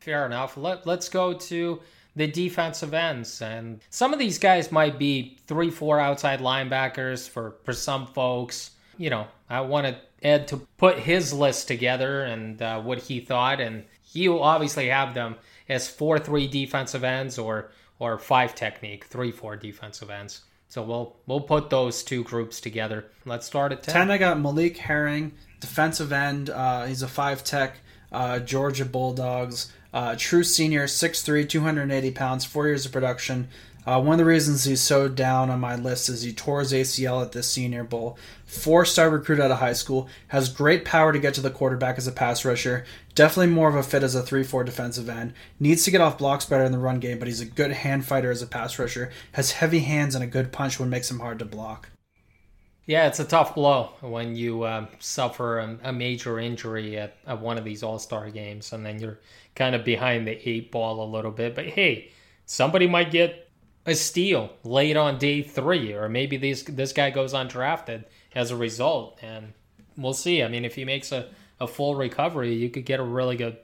[0.00, 0.56] Fair enough.
[0.56, 1.80] Let Let's go to
[2.16, 7.56] the defensive ends, and some of these guys might be three, four outside linebackers for
[7.64, 8.70] for some folks.
[8.96, 13.60] You know, I wanted Ed to put his list together and uh, what he thought,
[13.60, 15.36] and he will obviously have them
[15.68, 20.42] as four, three defensive ends or or five technique, three four defensive ends.
[20.68, 23.06] So we'll we'll put those two groups together.
[23.24, 23.94] Let's start at ten.
[23.94, 24.10] Ten.
[24.10, 26.50] I got Malik Herring, defensive end.
[26.50, 27.76] Uh, he's a five tech.
[28.12, 29.72] Uh, Georgia Bulldogs.
[29.92, 33.48] Uh, true senior, 6'3", 280 pounds, four years of production.
[33.86, 36.72] Uh, one of the reasons he's so down on my list is he tore his
[36.72, 38.18] ACL at the Senior Bowl.
[38.50, 41.96] Four star recruit out of high school, has great power to get to the quarterback
[41.98, 42.84] as a pass rusher,
[43.14, 46.18] definitely more of a fit as a 3 4 defensive end, needs to get off
[46.18, 48.76] blocks better in the run game, but he's a good hand fighter as a pass
[48.76, 51.90] rusher, has heavy hands and a good punch when makes him hard to block.
[52.86, 57.40] Yeah, it's a tough blow when you uh, suffer a, a, major injury at, at
[57.40, 59.20] one of these All Star games, and then you're
[59.54, 61.54] kind of behind the eight ball a little bit.
[61.54, 62.10] But hey,
[62.46, 63.48] somebody might get
[63.86, 68.56] a steal late on day three, or maybe this this guy goes undrafted as a
[68.56, 69.52] result, and
[69.96, 70.42] we'll see.
[70.42, 71.28] I mean, if he makes a,
[71.60, 73.56] a full recovery, you could get a really good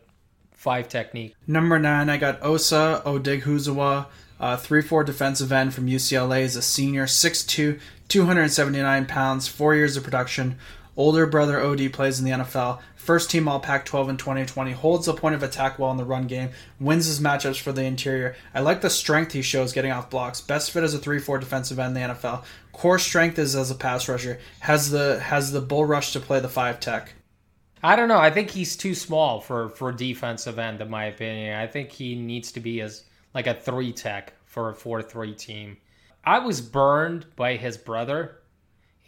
[0.53, 1.35] five technique.
[1.47, 4.07] Number nine, I got Osa Odighizuwa,
[4.41, 9.97] uh, three four defensive end from UCLA, is a senior, 6'2", 279 pounds, four years
[9.97, 10.59] of production.
[10.97, 12.81] Older brother OD plays in the NFL.
[12.95, 14.73] First team All Pac 12 in 2020.
[14.73, 16.51] Holds the point of attack well in the run game.
[16.81, 18.35] Wins his matchups for the interior.
[18.55, 20.41] I like the strength he shows getting off blocks.
[20.41, 22.45] Best fit as a 3 4 defensive end in the NFL.
[22.73, 24.41] Core strength is as a pass rusher.
[24.61, 27.13] Has the has the bull rush to play the 5 tech.
[27.83, 28.19] I don't know.
[28.19, 31.59] I think he's too small for, for defensive end, in my opinion.
[31.59, 35.35] I think he needs to be as like a 3 tech for a 4 3
[35.35, 35.77] team.
[36.25, 38.39] I was burned by his brother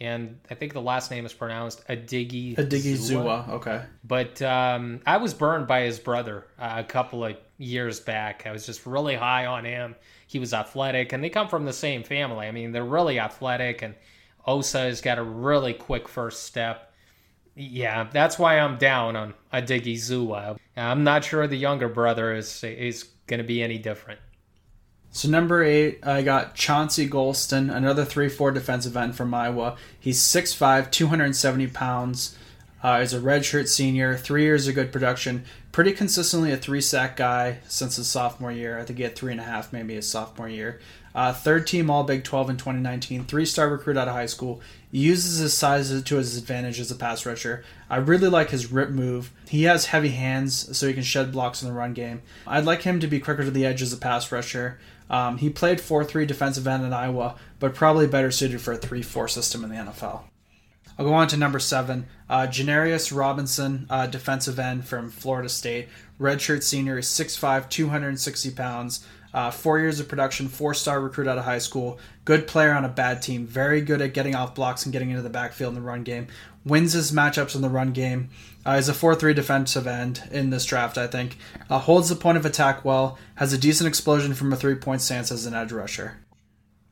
[0.01, 2.55] and I think the last name is pronounced Adigi.
[2.55, 3.49] Adigi Zua.
[3.49, 3.81] Okay.
[4.03, 8.43] But um, I was burned by his brother uh, a couple of years back.
[8.45, 9.95] I was just really high on him.
[10.27, 12.47] He was athletic, and they come from the same family.
[12.47, 13.95] I mean, they're really athletic, and
[14.45, 16.93] Osa has got a really quick first step.
[17.55, 20.57] Yeah, that's why I'm down on Adigi Zua.
[20.77, 24.21] I'm not sure the younger brother is is going to be any different.
[25.11, 29.75] So number eight, I got Chauncey Golston, another three-four defensive end from Iowa.
[29.99, 32.37] He's 6'5", 270 pounds.
[32.81, 37.17] Uh, he's a redshirt senior, three years of good production, pretty consistently a three sack
[37.17, 38.79] guy since his sophomore year.
[38.79, 40.79] I think he had three and a half maybe his sophomore year.
[41.13, 44.61] Uh, third team All Big 12 in 2019, three star recruit out of high school.
[44.91, 47.63] Uses his size to his advantage as a pass rusher.
[47.89, 49.31] I really like his rip move.
[49.47, 52.21] He has heavy hands, so he can shed blocks in the run game.
[52.47, 54.79] I'd like him to be quicker to the edge as a pass rusher.
[55.09, 58.77] Um, he played 4 3 defensive end in Iowa, but probably better suited for a
[58.77, 60.23] 3 4 system in the NFL.
[60.99, 62.07] I'll go on to number seven.
[62.29, 65.87] Uh, Janarius Robinson, uh, defensive end from Florida State.
[66.19, 69.05] Redshirt senior is 6'5, 260 pounds.
[69.33, 71.99] Uh, four years of production, four star recruit out of high school.
[72.25, 73.47] Good player on a bad team.
[73.47, 76.27] Very good at getting off blocks and getting into the backfield in the run game.
[76.69, 78.29] Wins his matchups in the run game.
[78.65, 81.37] Uh, he's a 4 3 defensive end in this draft, I think.
[81.69, 83.17] Uh, holds the point of attack well.
[83.35, 86.19] Has a decent explosion from a three point stance as an edge rusher.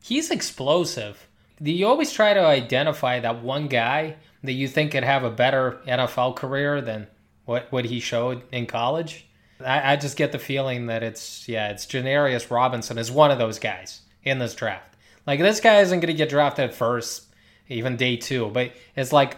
[0.01, 1.27] He's explosive
[1.59, 5.79] you always try to identify that one guy that you think could have a better
[5.87, 7.07] NFL career than
[7.45, 9.25] what, what he showed in college.
[9.65, 13.39] I, I just get the feeling that it's yeah, it's Janarius Robinson is one of
[13.39, 14.95] those guys in this draft.
[15.25, 17.25] Like this guy isn't going to get drafted first,
[17.67, 19.37] even day two, but it's like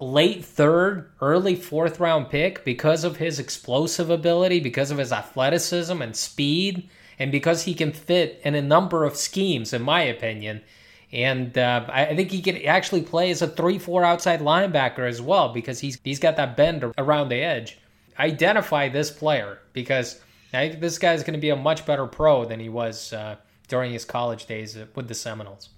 [0.00, 6.00] late third, early fourth round pick because of his explosive ability, because of his athleticism
[6.02, 6.88] and speed,
[7.18, 10.62] and because he can fit in a number of schemes, in my opinion.
[11.12, 15.22] And uh, I think he could actually play as a 3 4 outside linebacker as
[15.22, 17.78] well because he's, he's got that bend around the edge.
[18.18, 20.20] Identify this player because
[20.52, 23.36] I think this guy's going to be a much better pro than he was uh,
[23.68, 25.68] during his college days with the Seminoles.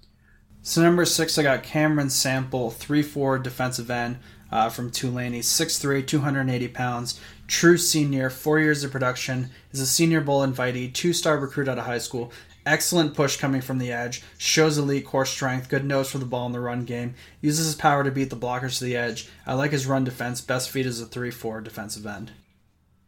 [0.67, 4.17] So, number six, I got Cameron Sample, 3 4 defensive end
[4.51, 5.31] uh, from Tulane.
[5.31, 10.93] He's 6'3, 280 pounds, true senior, four years of production, is a Senior Bowl invitee,
[10.93, 12.33] two star recruit out of high school,
[12.65, 14.23] Excellent push coming from the edge.
[14.37, 15.69] Shows elite core strength.
[15.69, 17.15] Good nose for the ball in the run game.
[17.39, 19.29] Uses his power to beat the blockers to the edge.
[19.45, 20.41] I like his run defense.
[20.41, 22.33] Best feet is a 3 4 defensive end.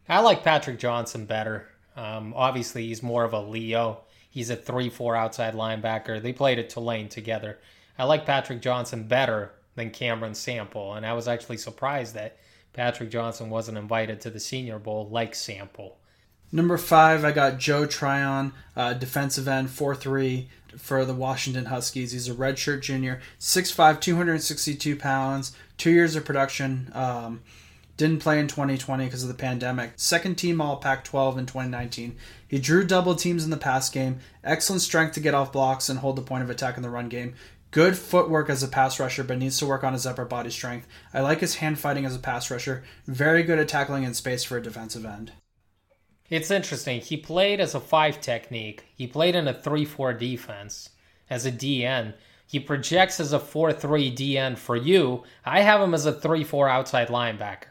[0.08, 1.68] I like Patrick Johnson better.
[1.94, 4.04] Um, obviously, he's more of a Leo.
[4.30, 6.22] He's a 3 4 outside linebacker.
[6.22, 7.58] They played at Tulane together.
[7.98, 12.38] I like Patrick Johnson better than Cameron Sample, and I was actually surprised that
[12.72, 15.98] Patrick Johnson wasn't invited to the Senior Bowl like Sample.
[16.52, 22.12] Number five, I got Joe Tryon, uh, defensive end, 4 3 for the Washington Huskies.
[22.12, 26.90] He's a redshirt junior, 6'5, 262 pounds, two years of production.
[26.94, 27.42] Um,
[27.96, 29.92] didn't play in 2020 because of the pandemic.
[29.96, 32.16] Second team All Pac 12 in 2019.
[32.50, 34.18] He drew double teams in the pass game.
[34.42, 37.08] Excellent strength to get off blocks and hold the point of attack in the run
[37.08, 37.34] game.
[37.70, 40.88] Good footwork as a pass rusher, but needs to work on his upper body strength.
[41.14, 42.82] I like his hand fighting as a pass rusher.
[43.06, 45.30] Very good at tackling in space for a defensive end.
[46.28, 47.00] It's interesting.
[47.00, 48.84] He played as a five technique.
[48.96, 50.90] He played in a 3 4 defense
[51.30, 52.14] as a DN.
[52.48, 55.22] He projects as a 4 3 DN for you.
[55.44, 57.70] I have him as a 3 4 outside linebacker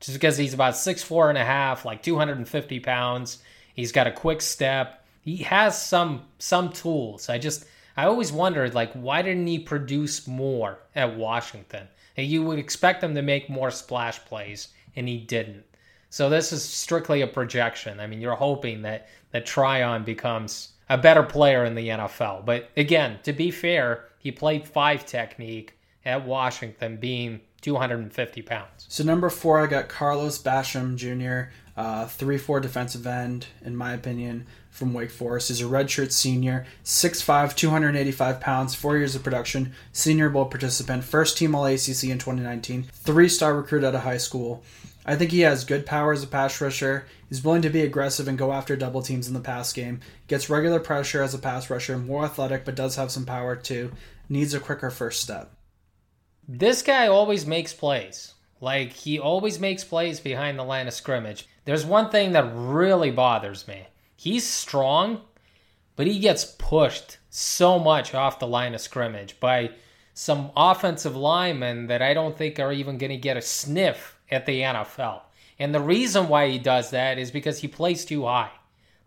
[0.00, 3.38] just because he's about six four and a half, like 250 pounds.
[3.74, 5.04] He's got a quick step.
[5.22, 7.28] He has some some tools.
[7.28, 7.66] I just
[7.96, 11.88] I always wondered like why didn't he produce more at Washington?
[12.16, 15.64] And you would expect him to make more splash plays, and he didn't.
[16.10, 18.00] So this is strictly a projection.
[18.00, 22.44] I mean, you're hoping that that Tryon becomes a better player in the NFL.
[22.44, 28.86] But again, to be fair, he played five technique at Washington, being 250 pounds.
[28.88, 33.92] So number four, I got Carlos Basham Jr., uh, three four defensive end, in my
[33.92, 35.48] opinion, from Wake Forest.
[35.48, 41.36] He's a redshirt senior, 6'5", 285 pounds, four years of production, Senior Bowl participant, first
[41.36, 44.62] team All ACC in 2019, three star recruit out of high school.
[45.04, 47.06] I think he has good power as a pass rusher.
[47.28, 50.00] He's willing to be aggressive and go after double teams in the pass game.
[50.28, 53.92] Gets regular pressure as a pass rusher, more athletic, but does have some power too.
[54.28, 55.52] Needs a quicker first step.
[56.46, 58.34] This guy always makes plays.
[58.60, 61.48] Like, he always makes plays behind the line of scrimmage.
[61.64, 63.86] There's one thing that really bothers me.
[64.16, 65.22] He's strong,
[65.96, 69.70] but he gets pushed so much off the line of scrimmage by
[70.12, 74.44] some offensive linemen that I don't think are even going to get a sniff at
[74.44, 75.22] the NFL.
[75.58, 78.50] And the reason why he does that is because he plays too high.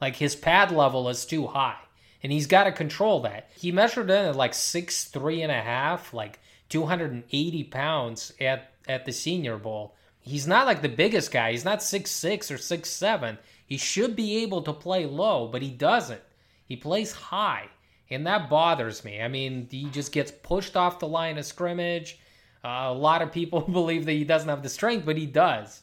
[0.02, 1.78] Like his pad level is too high.
[2.22, 3.50] And he's got to control that.
[3.56, 6.40] He measured in at like six three and a half, like
[6.70, 9.96] 280 pounds at, at the Senior Bowl.
[10.20, 11.52] He's not like the biggest guy.
[11.52, 13.38] He's not six six or six seven.
[13.66, 16.22] He should be able to play low, but he doesn't.
[16.66, 17.70] He plays high.
[18.10, 19.22] And that bothers me.
[19.22, 22.20] I mean, he just gets pushed off the line of scrimmage.
[22.64, 25.82] Uh, a lot of people believe that he doesn't have the strength, but he does.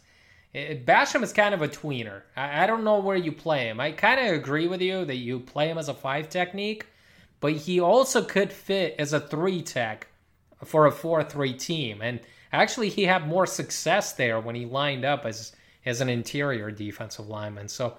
[0.53, 2.23] It, Basham is kind of a tweener.
[2.37, 3.81] I, I don't know where you play him.
[3.81, 6.87] I kind of agree with you that you play him as a five technique,
[7.41, 10.07] but he also could fit as a three tech
[10.65, 12.03] for a 4 3 team.
[12.03, 12.21] And
[12.53, 15.53] Actually, he had more success there when he lined up as
[15.87, 17.69] as an interior defensive lineman.
[17.69, 17.97] So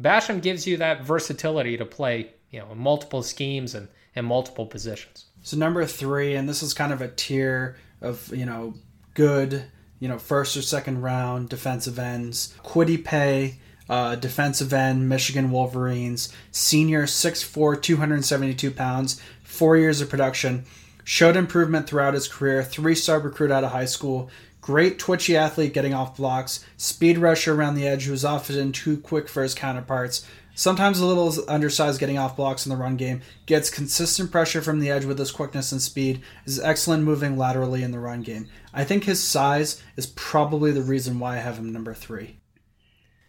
[0.00, 5.26] Basham gives you that versatility to play, you know, multiple schemes and, and multiple positions.
[5.42, 8.74] So number three, and this is kind of a tier of, you know,
[9.14, 9.64] good,
[10.00, 12.54] you know, first or second round defensive ends.
[12.64, 20.64] Kwity Paye, uh, defensive end, Michigan Wolverines, senior, 6'4", 272 pounds, four years of production.
[21.04, 24.30] Showed improvement throughout his career, three star recruit out of high school,
[24.64, 28.96] Great twitchy athlete getting off blocks, speed rusher around the edge who is often too
[28.96, 30.26] quick for his counterparts.
[30.54, 34.80] Sometimes a little undersized getting off blocks in the run game, gets consistent pressure from
[34.80, 38.48] the edge with his quickness and speed, is excellent moving laterally in the run game.
[38.72, 42.40] I think his size is probably the reason why I have him number three.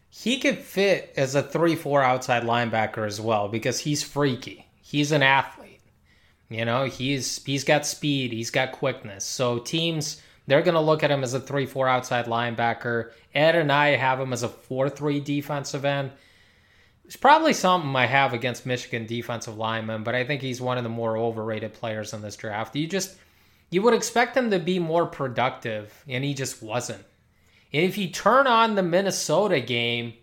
[0.09, 4.69] He could fit as a 3 4 outside linebacker as well because he's freaky.
[4.81, 5.64] He's an athlete.
[6.55, 9.25] You know, he's he's got speed, he's got quickness.
[9.25, 13.11] So teams they're going to look at him as a 3 4 outside linebacker.
[13.33, 16.11] Ed and I have him as a 4 3 defensive end.
[17.03, 20.83] It's probably something I have against Michigan defensive linemen, but I think he's one of
[20.83, 22.75] the more overrated players in this draft.
[22.75, 23.15] You just
[23.69, 27.03] you would expect him to be more productive, and he just wasn't.
[27.73, 30.13] And if you turn on the Minnesota game,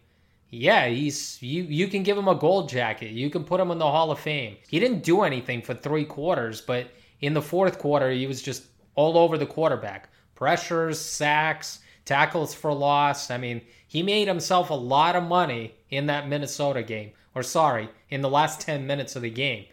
[0.55, 3.13] yeah, he's you you can give him a gold jacket.
[3.13, 4.59] You can put him in the Hall of Fame.
[4.69, 6.89] He didn't do anything for three quarters, but
[7.23, 12.73] in the fourth quarter, he was just all over the quarterback pressures, sacks, tackles for
[12.75, 13.31] loss.
[13.31, 17.89] I mean, he made himself a lot of money in that Minnesota game, or sorry,
[18.11, 19.65] in the last 10 minutes of the game.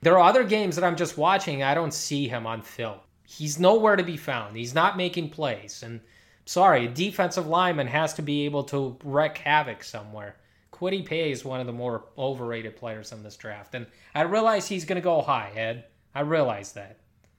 [0.00, 2.98] There are other games that I'm just watching, I don't see him on film.
[3.22, 4.56] He's nowhere to be found.
[4.56, 5.82] He's not making plays.
[5.82, 6.00] And
[6.46, 10.36] sorry, a defensive lineman has to be able to wreak havoc somewhere.
[10.72, 13.74] Kwity Paye is one of the more overrated players in this draft.
[13.74, 15.84] And I realize he's going to go high, Ed.
[16.14, 16.98] I realize that.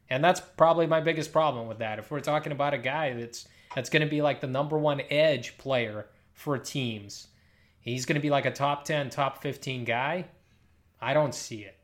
[0.10, 2.00] And that's probably my biggest problem with that.
[2.00, 5.02] If we're talking about a guy that's that's going to be like the number one
[5.10, 7.28] edge player for teams,
[7.82, 10.26] he's going to be like a top 10, top 15 guy.
[11.02, 11.78] I don't see it.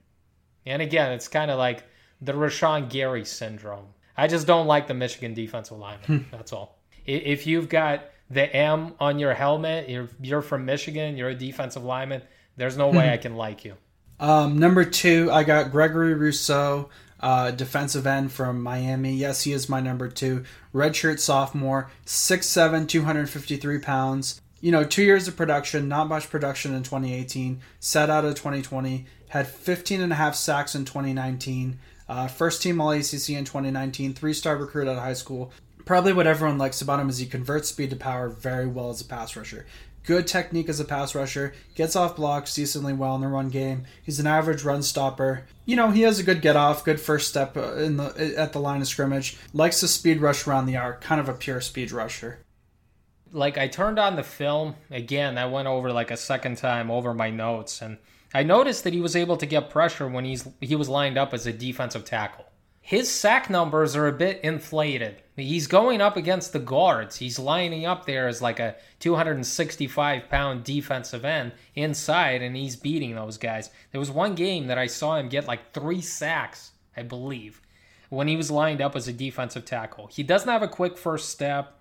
[0.65, 1.83] And again, it's kind of like
[2.21, 3.87] the Rashan Gary syndrome.
[4.15, 6.05] I just don't like the Michigan defensive lineman.
[6.05, 6.35] Hmm.
[6.35, 6.80] that's all.
[7.05, 11.83] If you've got the M on your helmet, you're, you're from Michigan, you're a defensive
[11.83, 12.21] lineman,
[12.57, 13.75] there's no way I can like you.
[14.19, 16.89] Um, number two, I got Gregory Rousseau
[17.21, 19.13] uh, defensive end from Miami.
[19.13, 20.43] Yes, he is my number two.
[20.73, 24.41] Redshirt sophomore, 6'7, 253 pounds.
[24.59, 27.61] You know, two years of production, not much production in 2018.
[27.79, 31.79] Set out of 2020, had 15 and a half sacks in 2019.
[32.09, 35.51] Uh, first team All ACC in 2019, three star recruit out of high school.
[35.85, 39.01] Probably what everyone likes about him is he converts speed to power very well as
[39.01, 39.65] a pass rusher
[40.03, 43.85] good technique as a pass rusher, gets off blocks decently well in the run game.
[44.03, 45.45] He's an average run stopper.
[45.65, 48.53] You know, he has a good get off, good first step uh, in the at
[48.53, 49.37] the line of scrimmage.
[49.53, 52.39] Likes to speed rush around the arc, kind of a pure speed rusher.
[53.31, 57.13] Like I turned on the film again, I went over like a second time over
[57.13, 57.97] my notes and
[58.33, 61.33] I noticed that he was able to get pressure when he's he was lined up
[61.33, 62.45] as a defensive tackle
[62.81, 65.21] his sack numbers are a bit inflated.
[65.35, 67.15] He's going up against the guards.
[67.15, 73.15] He's lining up there as like a 265 pound defensive end inside, and he's beating
[73.15, 73.69] those guys.
[73.91, 77.61] There was one game that I saw him get like three sacks, I believe,
[78.09, 80.07] when he was lined up as a defensive tackle.
[80.07, 81.79] He doesn't have a quick first step,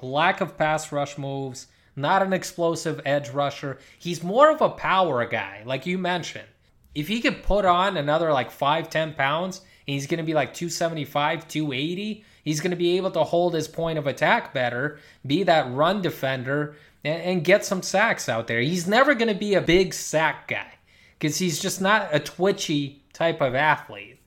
[0.00, 3.78] lack of pass rush moves, not an explosive edge rusher.
[3.98, 6.48] He's more of a power guy, like you mentioned.
[6.94, 9.60] If he could put on another like five, ten pounds,
[9.94, 12.24] he's going to be like 275, 280.
[12.44, 16.02] He's going to be able to hold his point of attack better, be that run
[16.02, 18.60] defender, and, and get some sacks out there.
[18.60, 20.72] He's never going to be a big sack guy
[21.18, 24.20] because he's just not a twitchy type of athlete.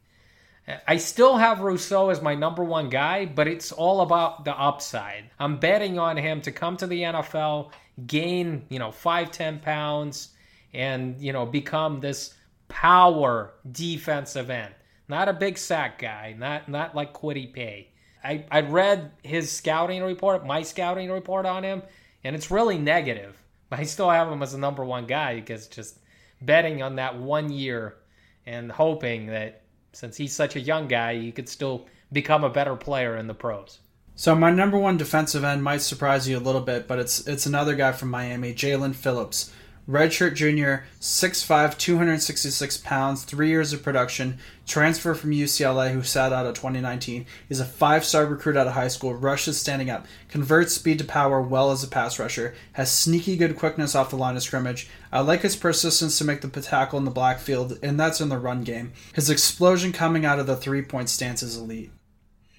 [0.88, 5.30] I still have Rousseau as my number one guy, but it's all about the upside.
[5.39, 7.72] I'm betting on him to come to the NFL,
[8.05, 10.30] gain, you know, five, ten pounds,
[10.74, 12.36] and, you know, become this
[12.68, 14.74] power defensive end.
[15.12, 16.34] Not a big sack guy.
[16.39, 17.89] Not not like Kwity Paye.
[18.24, 21.84] I, I read his scouting report, my scouting report on him,
[22.24, 23.36] and it's really negative.
[23.70, 25.99] But I still have him as a number one guy because just
[26.41, 27.97] betting on that one year
[28.45, 32.78] and hoping that since he's such a young guy, he could still become a better
[32.78, 33.80] player in the pros.
[34.16, 37.45] So my number one defensive end might surprise you a little bit, but it's it's
[37.45, 39.51] another guy from Miami, Jaelan Phillips
[39.90, 46.46] redshirt junior, 6'5, 266 pounds, three years of production, transfer from UCLA who sat out
[46.46, 47.26] of 2019.
[47.48, 51.06] He's a five star recruit out of high school, rushes standing up, converts speed to
[51.06, 54.90] power well as a pass rusher, has sneaky good quickness off the line of scrimmage.
[55.12, 58.38] I like his persistence to make the tackle in the backfield, and that's in the
[58.38, 58.94] run game.
[59.14, 61.92] His explosion coming out of the three point stance is elite.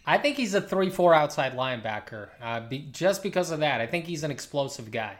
[0.04, 2.28] I think he's a 3 4 outside linebacker.
[2.40, 5.16] Uh, be, just because of that, I think he's an explosive guy.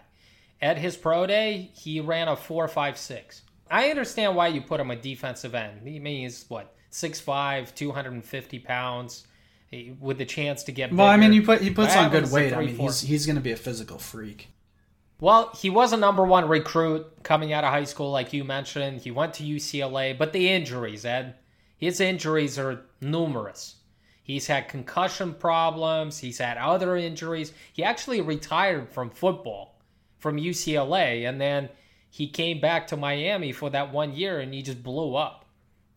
[0.62, 3.42] At his pro day, he ran a 4 5 6.
[3.68, 5.80] I understand why you put him a defensive end.
[5.84, 9.26] I mean, he's what, 6'5, 250 pounds,
[9.72, 12.10] eh, with the chance to get Well, I mean, he put he puts I on
[12.10, 12.52] good weight.
[12.52, 12.80] I mean, 3-4.
[12.80, 14.48] he's he's going to be a physical freak.
[15.20, 19.00] Well, he was a number one recruit coming out of high school, like you mentioned.
[19.00, 21.36] He went to UCLA, but the injuries, Ed,
[21.76, 23.76] his injuries are numerous.
[24.24, 27.52] He's had concussion problems, he's had other injuries.
[27.72, 29.71] He actually retired from football
[30.22, 31.68] from UCLA, and then
[32.08, 35.46] he came back to Miami for that one year and he just blew up.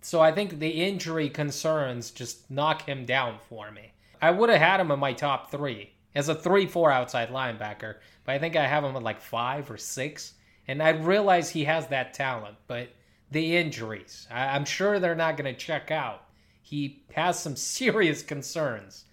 [0.02, 3.94] So I think the injury concerns just knock him down for me.
[4.22, 7.98] I would have had him in my top three as a 3 4 outside linebacker,
[8.24, 10.34] but I think I have him at like five or six.
[10.68, 12.90] And I realize he has that talent, but
[13.30, 16.24] the injuries, I- I'm sure they're not going to check out.
[16.64, 19.06] He has some serious concerns.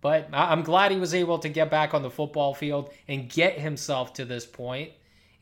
[0.00, 3.58] But I'm glad he was able to get back on the football field and get
[3.58, 4.92] himself to this point.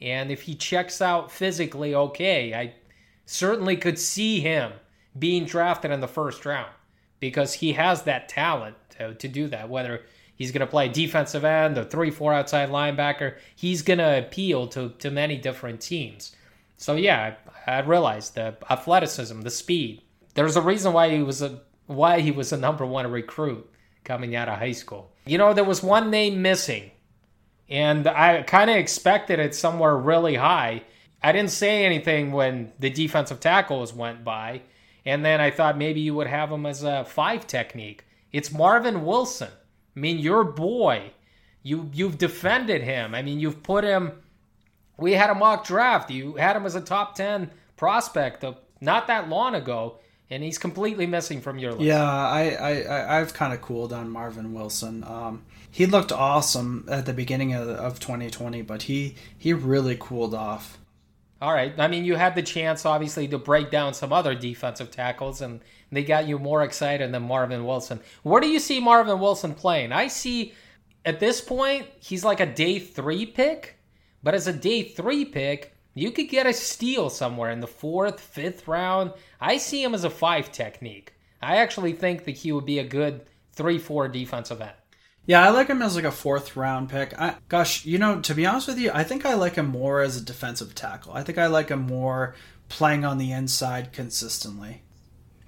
[0.00, 2.74] And if he checks out physically okay, I
[3.24, 4.72] certainly could see him
[5.18, 6.72] being drafted in the first round
[7.20, 9.68] because he has that talent to, to do that.
[9.68, 10.02] Whether
[10.34, 14.66] he's going to play defensive end or 3 4 outside linebacker, he's going to appeal
[14.68, 16.34] to, to many different teams.
[16.76, 17.34] So, yeah,
[17.66, 20.02] I, I realized the athleticism, the speed.
[20.34, 23.68] There's a reason why he was a why he was a number one recruit
[24.08, 25.12] coming out of high school.
[25.26, 26.90] You know, there was one name missing
[27.68, 30.82] and I kind of expected it somewhere really high.
[31.22, 34.62] I didn't say anything when the defensive tackles went by,
[35.04, 38.04] and then I thought maybe you would have him as a five technique.
[38.32, 39.50] It's Marvin Wilson.
[39.96, 41.12] I mean, your boy.
[41.62, 43.14] You you've defended him.
[43.14, 44.12] I mean, you've put him.
[44.96, 46.10] We had a mock draft.
[46.10, 49.98] You had him as a top ten prospect of not that long ago,
[50.30, 51.84] and he's completely missing from your list.
[51.84, 55.04] Yeah, I, I, I've kind of cooled on Marvin Wilson.
[55.04, 60.34] Um, he looked awesome at the beginning of, of 2020, but he he really cooled
[60.34, 60.78] off.
[61.40, 61.72] All right.
[61.78, 65.60] I mean, you had the chance, obviously, to break down some other defensive tackles, and
[65.92, 68.00] they got you more excited than Marvin Wilson.
[68.24, 69.92] Where do you see Marvin Wilson playing?
[69.92, 70.52] I see
[71.04, 73.78] at this point, he's like a day three pick,
[74.22, 78.20] but as a day three pick, you could get a steal somewhere in the fourth,
[78.20, 79.12] fifth round.
[79.40, 81.12] I see him as a five technique.
[81.42, 84.72] I actually think that he would be a good three, four defensive end.
[85.26, 87.18] Yeah, I like him as like a fourth round pick.
[87.20, 90.00] I, gosh, you know, to be honest with you, I think I like him more
[90.00, 91.12] as a defensive tackle.
[91.12, 92.34] I think I like him more
[92.68, 94.82] playing on the inside consistently.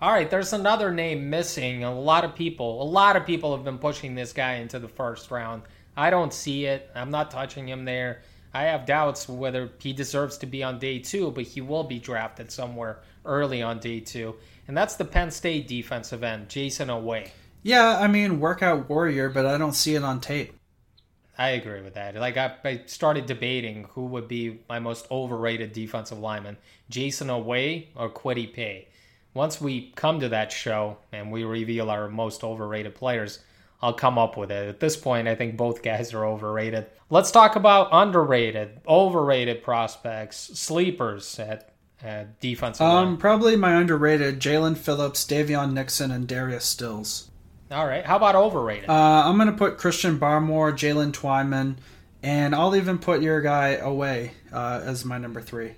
[0.02, 1.84] All right, there's another name missing.
[1.84, 4.88] A lot of people, a lot of people have been pushing this guy into the
[4.88, 5.62] first round.
[5.96, 6.90] I don't see it.
[6.94, 8.22] I'm not touching him there.
[8.52, 11.98] I have doubts whether he deserves to be on day two, but he will be
[11.98, 14.36] drafted somewhere early on day two.
[14.66, 17.28] And that's the Penn State defensive end, Jayson Oweh.
[17.62, 20.54] Yeah, I mean, workout warrior, but I don't see it on tape.
[21.40, 22.14] I agree with that.
[22.16, 26.58] Like I, I started debating who would be my most overrated defensive lineman,
[26.90, 28.88] Jayson Oweh or Kwity Paye.
[29.32, 33.38] Once we come to that show and we reveal our most overrated players,
[33.82, 34.68] I'll come up with it.
[34.68, 36.86] At this point, I think both guys are overrated.
[37.08, 41.72] Let's talk about underrated, overrated prospects, sleepers at,
[42.02, 43.06] at defensive line.
[43.06, 47.30] Um, probably my underrated Jaelan Phillips, Daviyon Nixon, and Darius Stills.
[47.70, 48.04] All right.
[48.04, 48.90] How about overrated?
[48.90, 51.76] Uh, I'm gonna put Christian Barmore, Jaylen Twyman,
[52.22, 55.74] and I'll even put your guy Oweh uh, as my number three.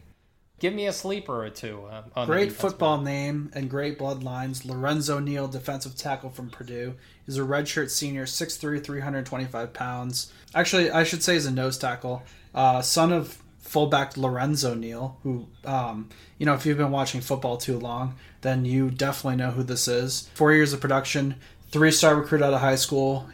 [0.63, 1.89] Give me a sleeper or two.
[2.15, 4.65] On Great football name and great bloodlines.
[4.65, 6.95] Lorenzo Neal, defensive tackle from Purdue,
[7.27, 10.33] is a redshirt senior, 6'3", 325 pounds.
[10.55, 12.23] Actually, I should say he's a nose tackle.
[12.55, 17.57] Uh, son of fullback Lorenzo Neal, who, um, you know, if you've been watching football
[17.57, 20.31] too long, then you definitely know who this is.
[20.35, 21.35] Four years of production,
[21.73, 23.29] three-star recruit out of high school,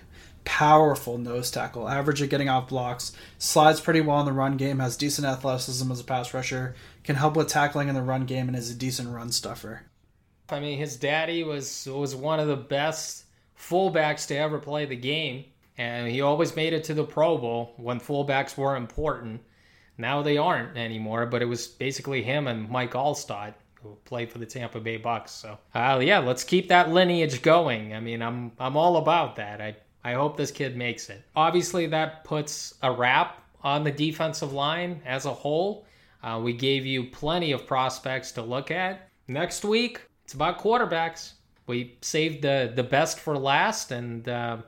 [0.48, 4.78] powerful nose tackle, average at getting off blocks, slides pretty well in the run game,
[4.78, 6.74] has decent athleticism as a pass rusher,
[7.09, 9.80] can help with tackling in the run game, and is a decent run stuffer.
[10.50, 13.24] I mean, his daddy was was one of the best
[13.59, 15.46] fullbacks to ever play the game,
[15.78, 19.40] and he always made it to the Pro Bowl when fullbacks were important.
[19.96, 24.36] Now they aren't anymore, but it was basically him and Mike Alstott who played for
[24.36, 25.30] the Tampa Bay Bucks.
[25.30, 27.94] So, uh, yeah, let's keep that lineage going.
[27.94, 29.62] I mean, I'm I'm all about that.
[29.62, 31.22] I I hope this kid makes it.
[31.34, 35.86] Obviously, that puts a wrap on the defensive line as a whole.
[36.28, 39.08] Uh, we gave you plenty of prospects to look at.
[39.28, 41.32] Next week, it's about quarterbacks.
[41.66, 44.58] We saved the the best for last, and uh,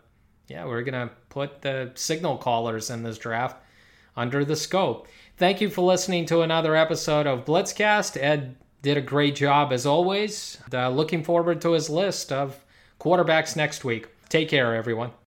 [0.49, 3.63] yeah, we're gonna put the signal callers in this draft
[4.17, 5.07] under the scope.
[5.37, 8.17] Thank you for listening to another episode of Blitzcast.
[8.17, 10.59] Ed did a great job as always.
[10.73, 12.65] Uh, looking forward to his list of
[12.99, 14.09] quarterbacks next week.
[14.31, 15.11] Take care, everyone.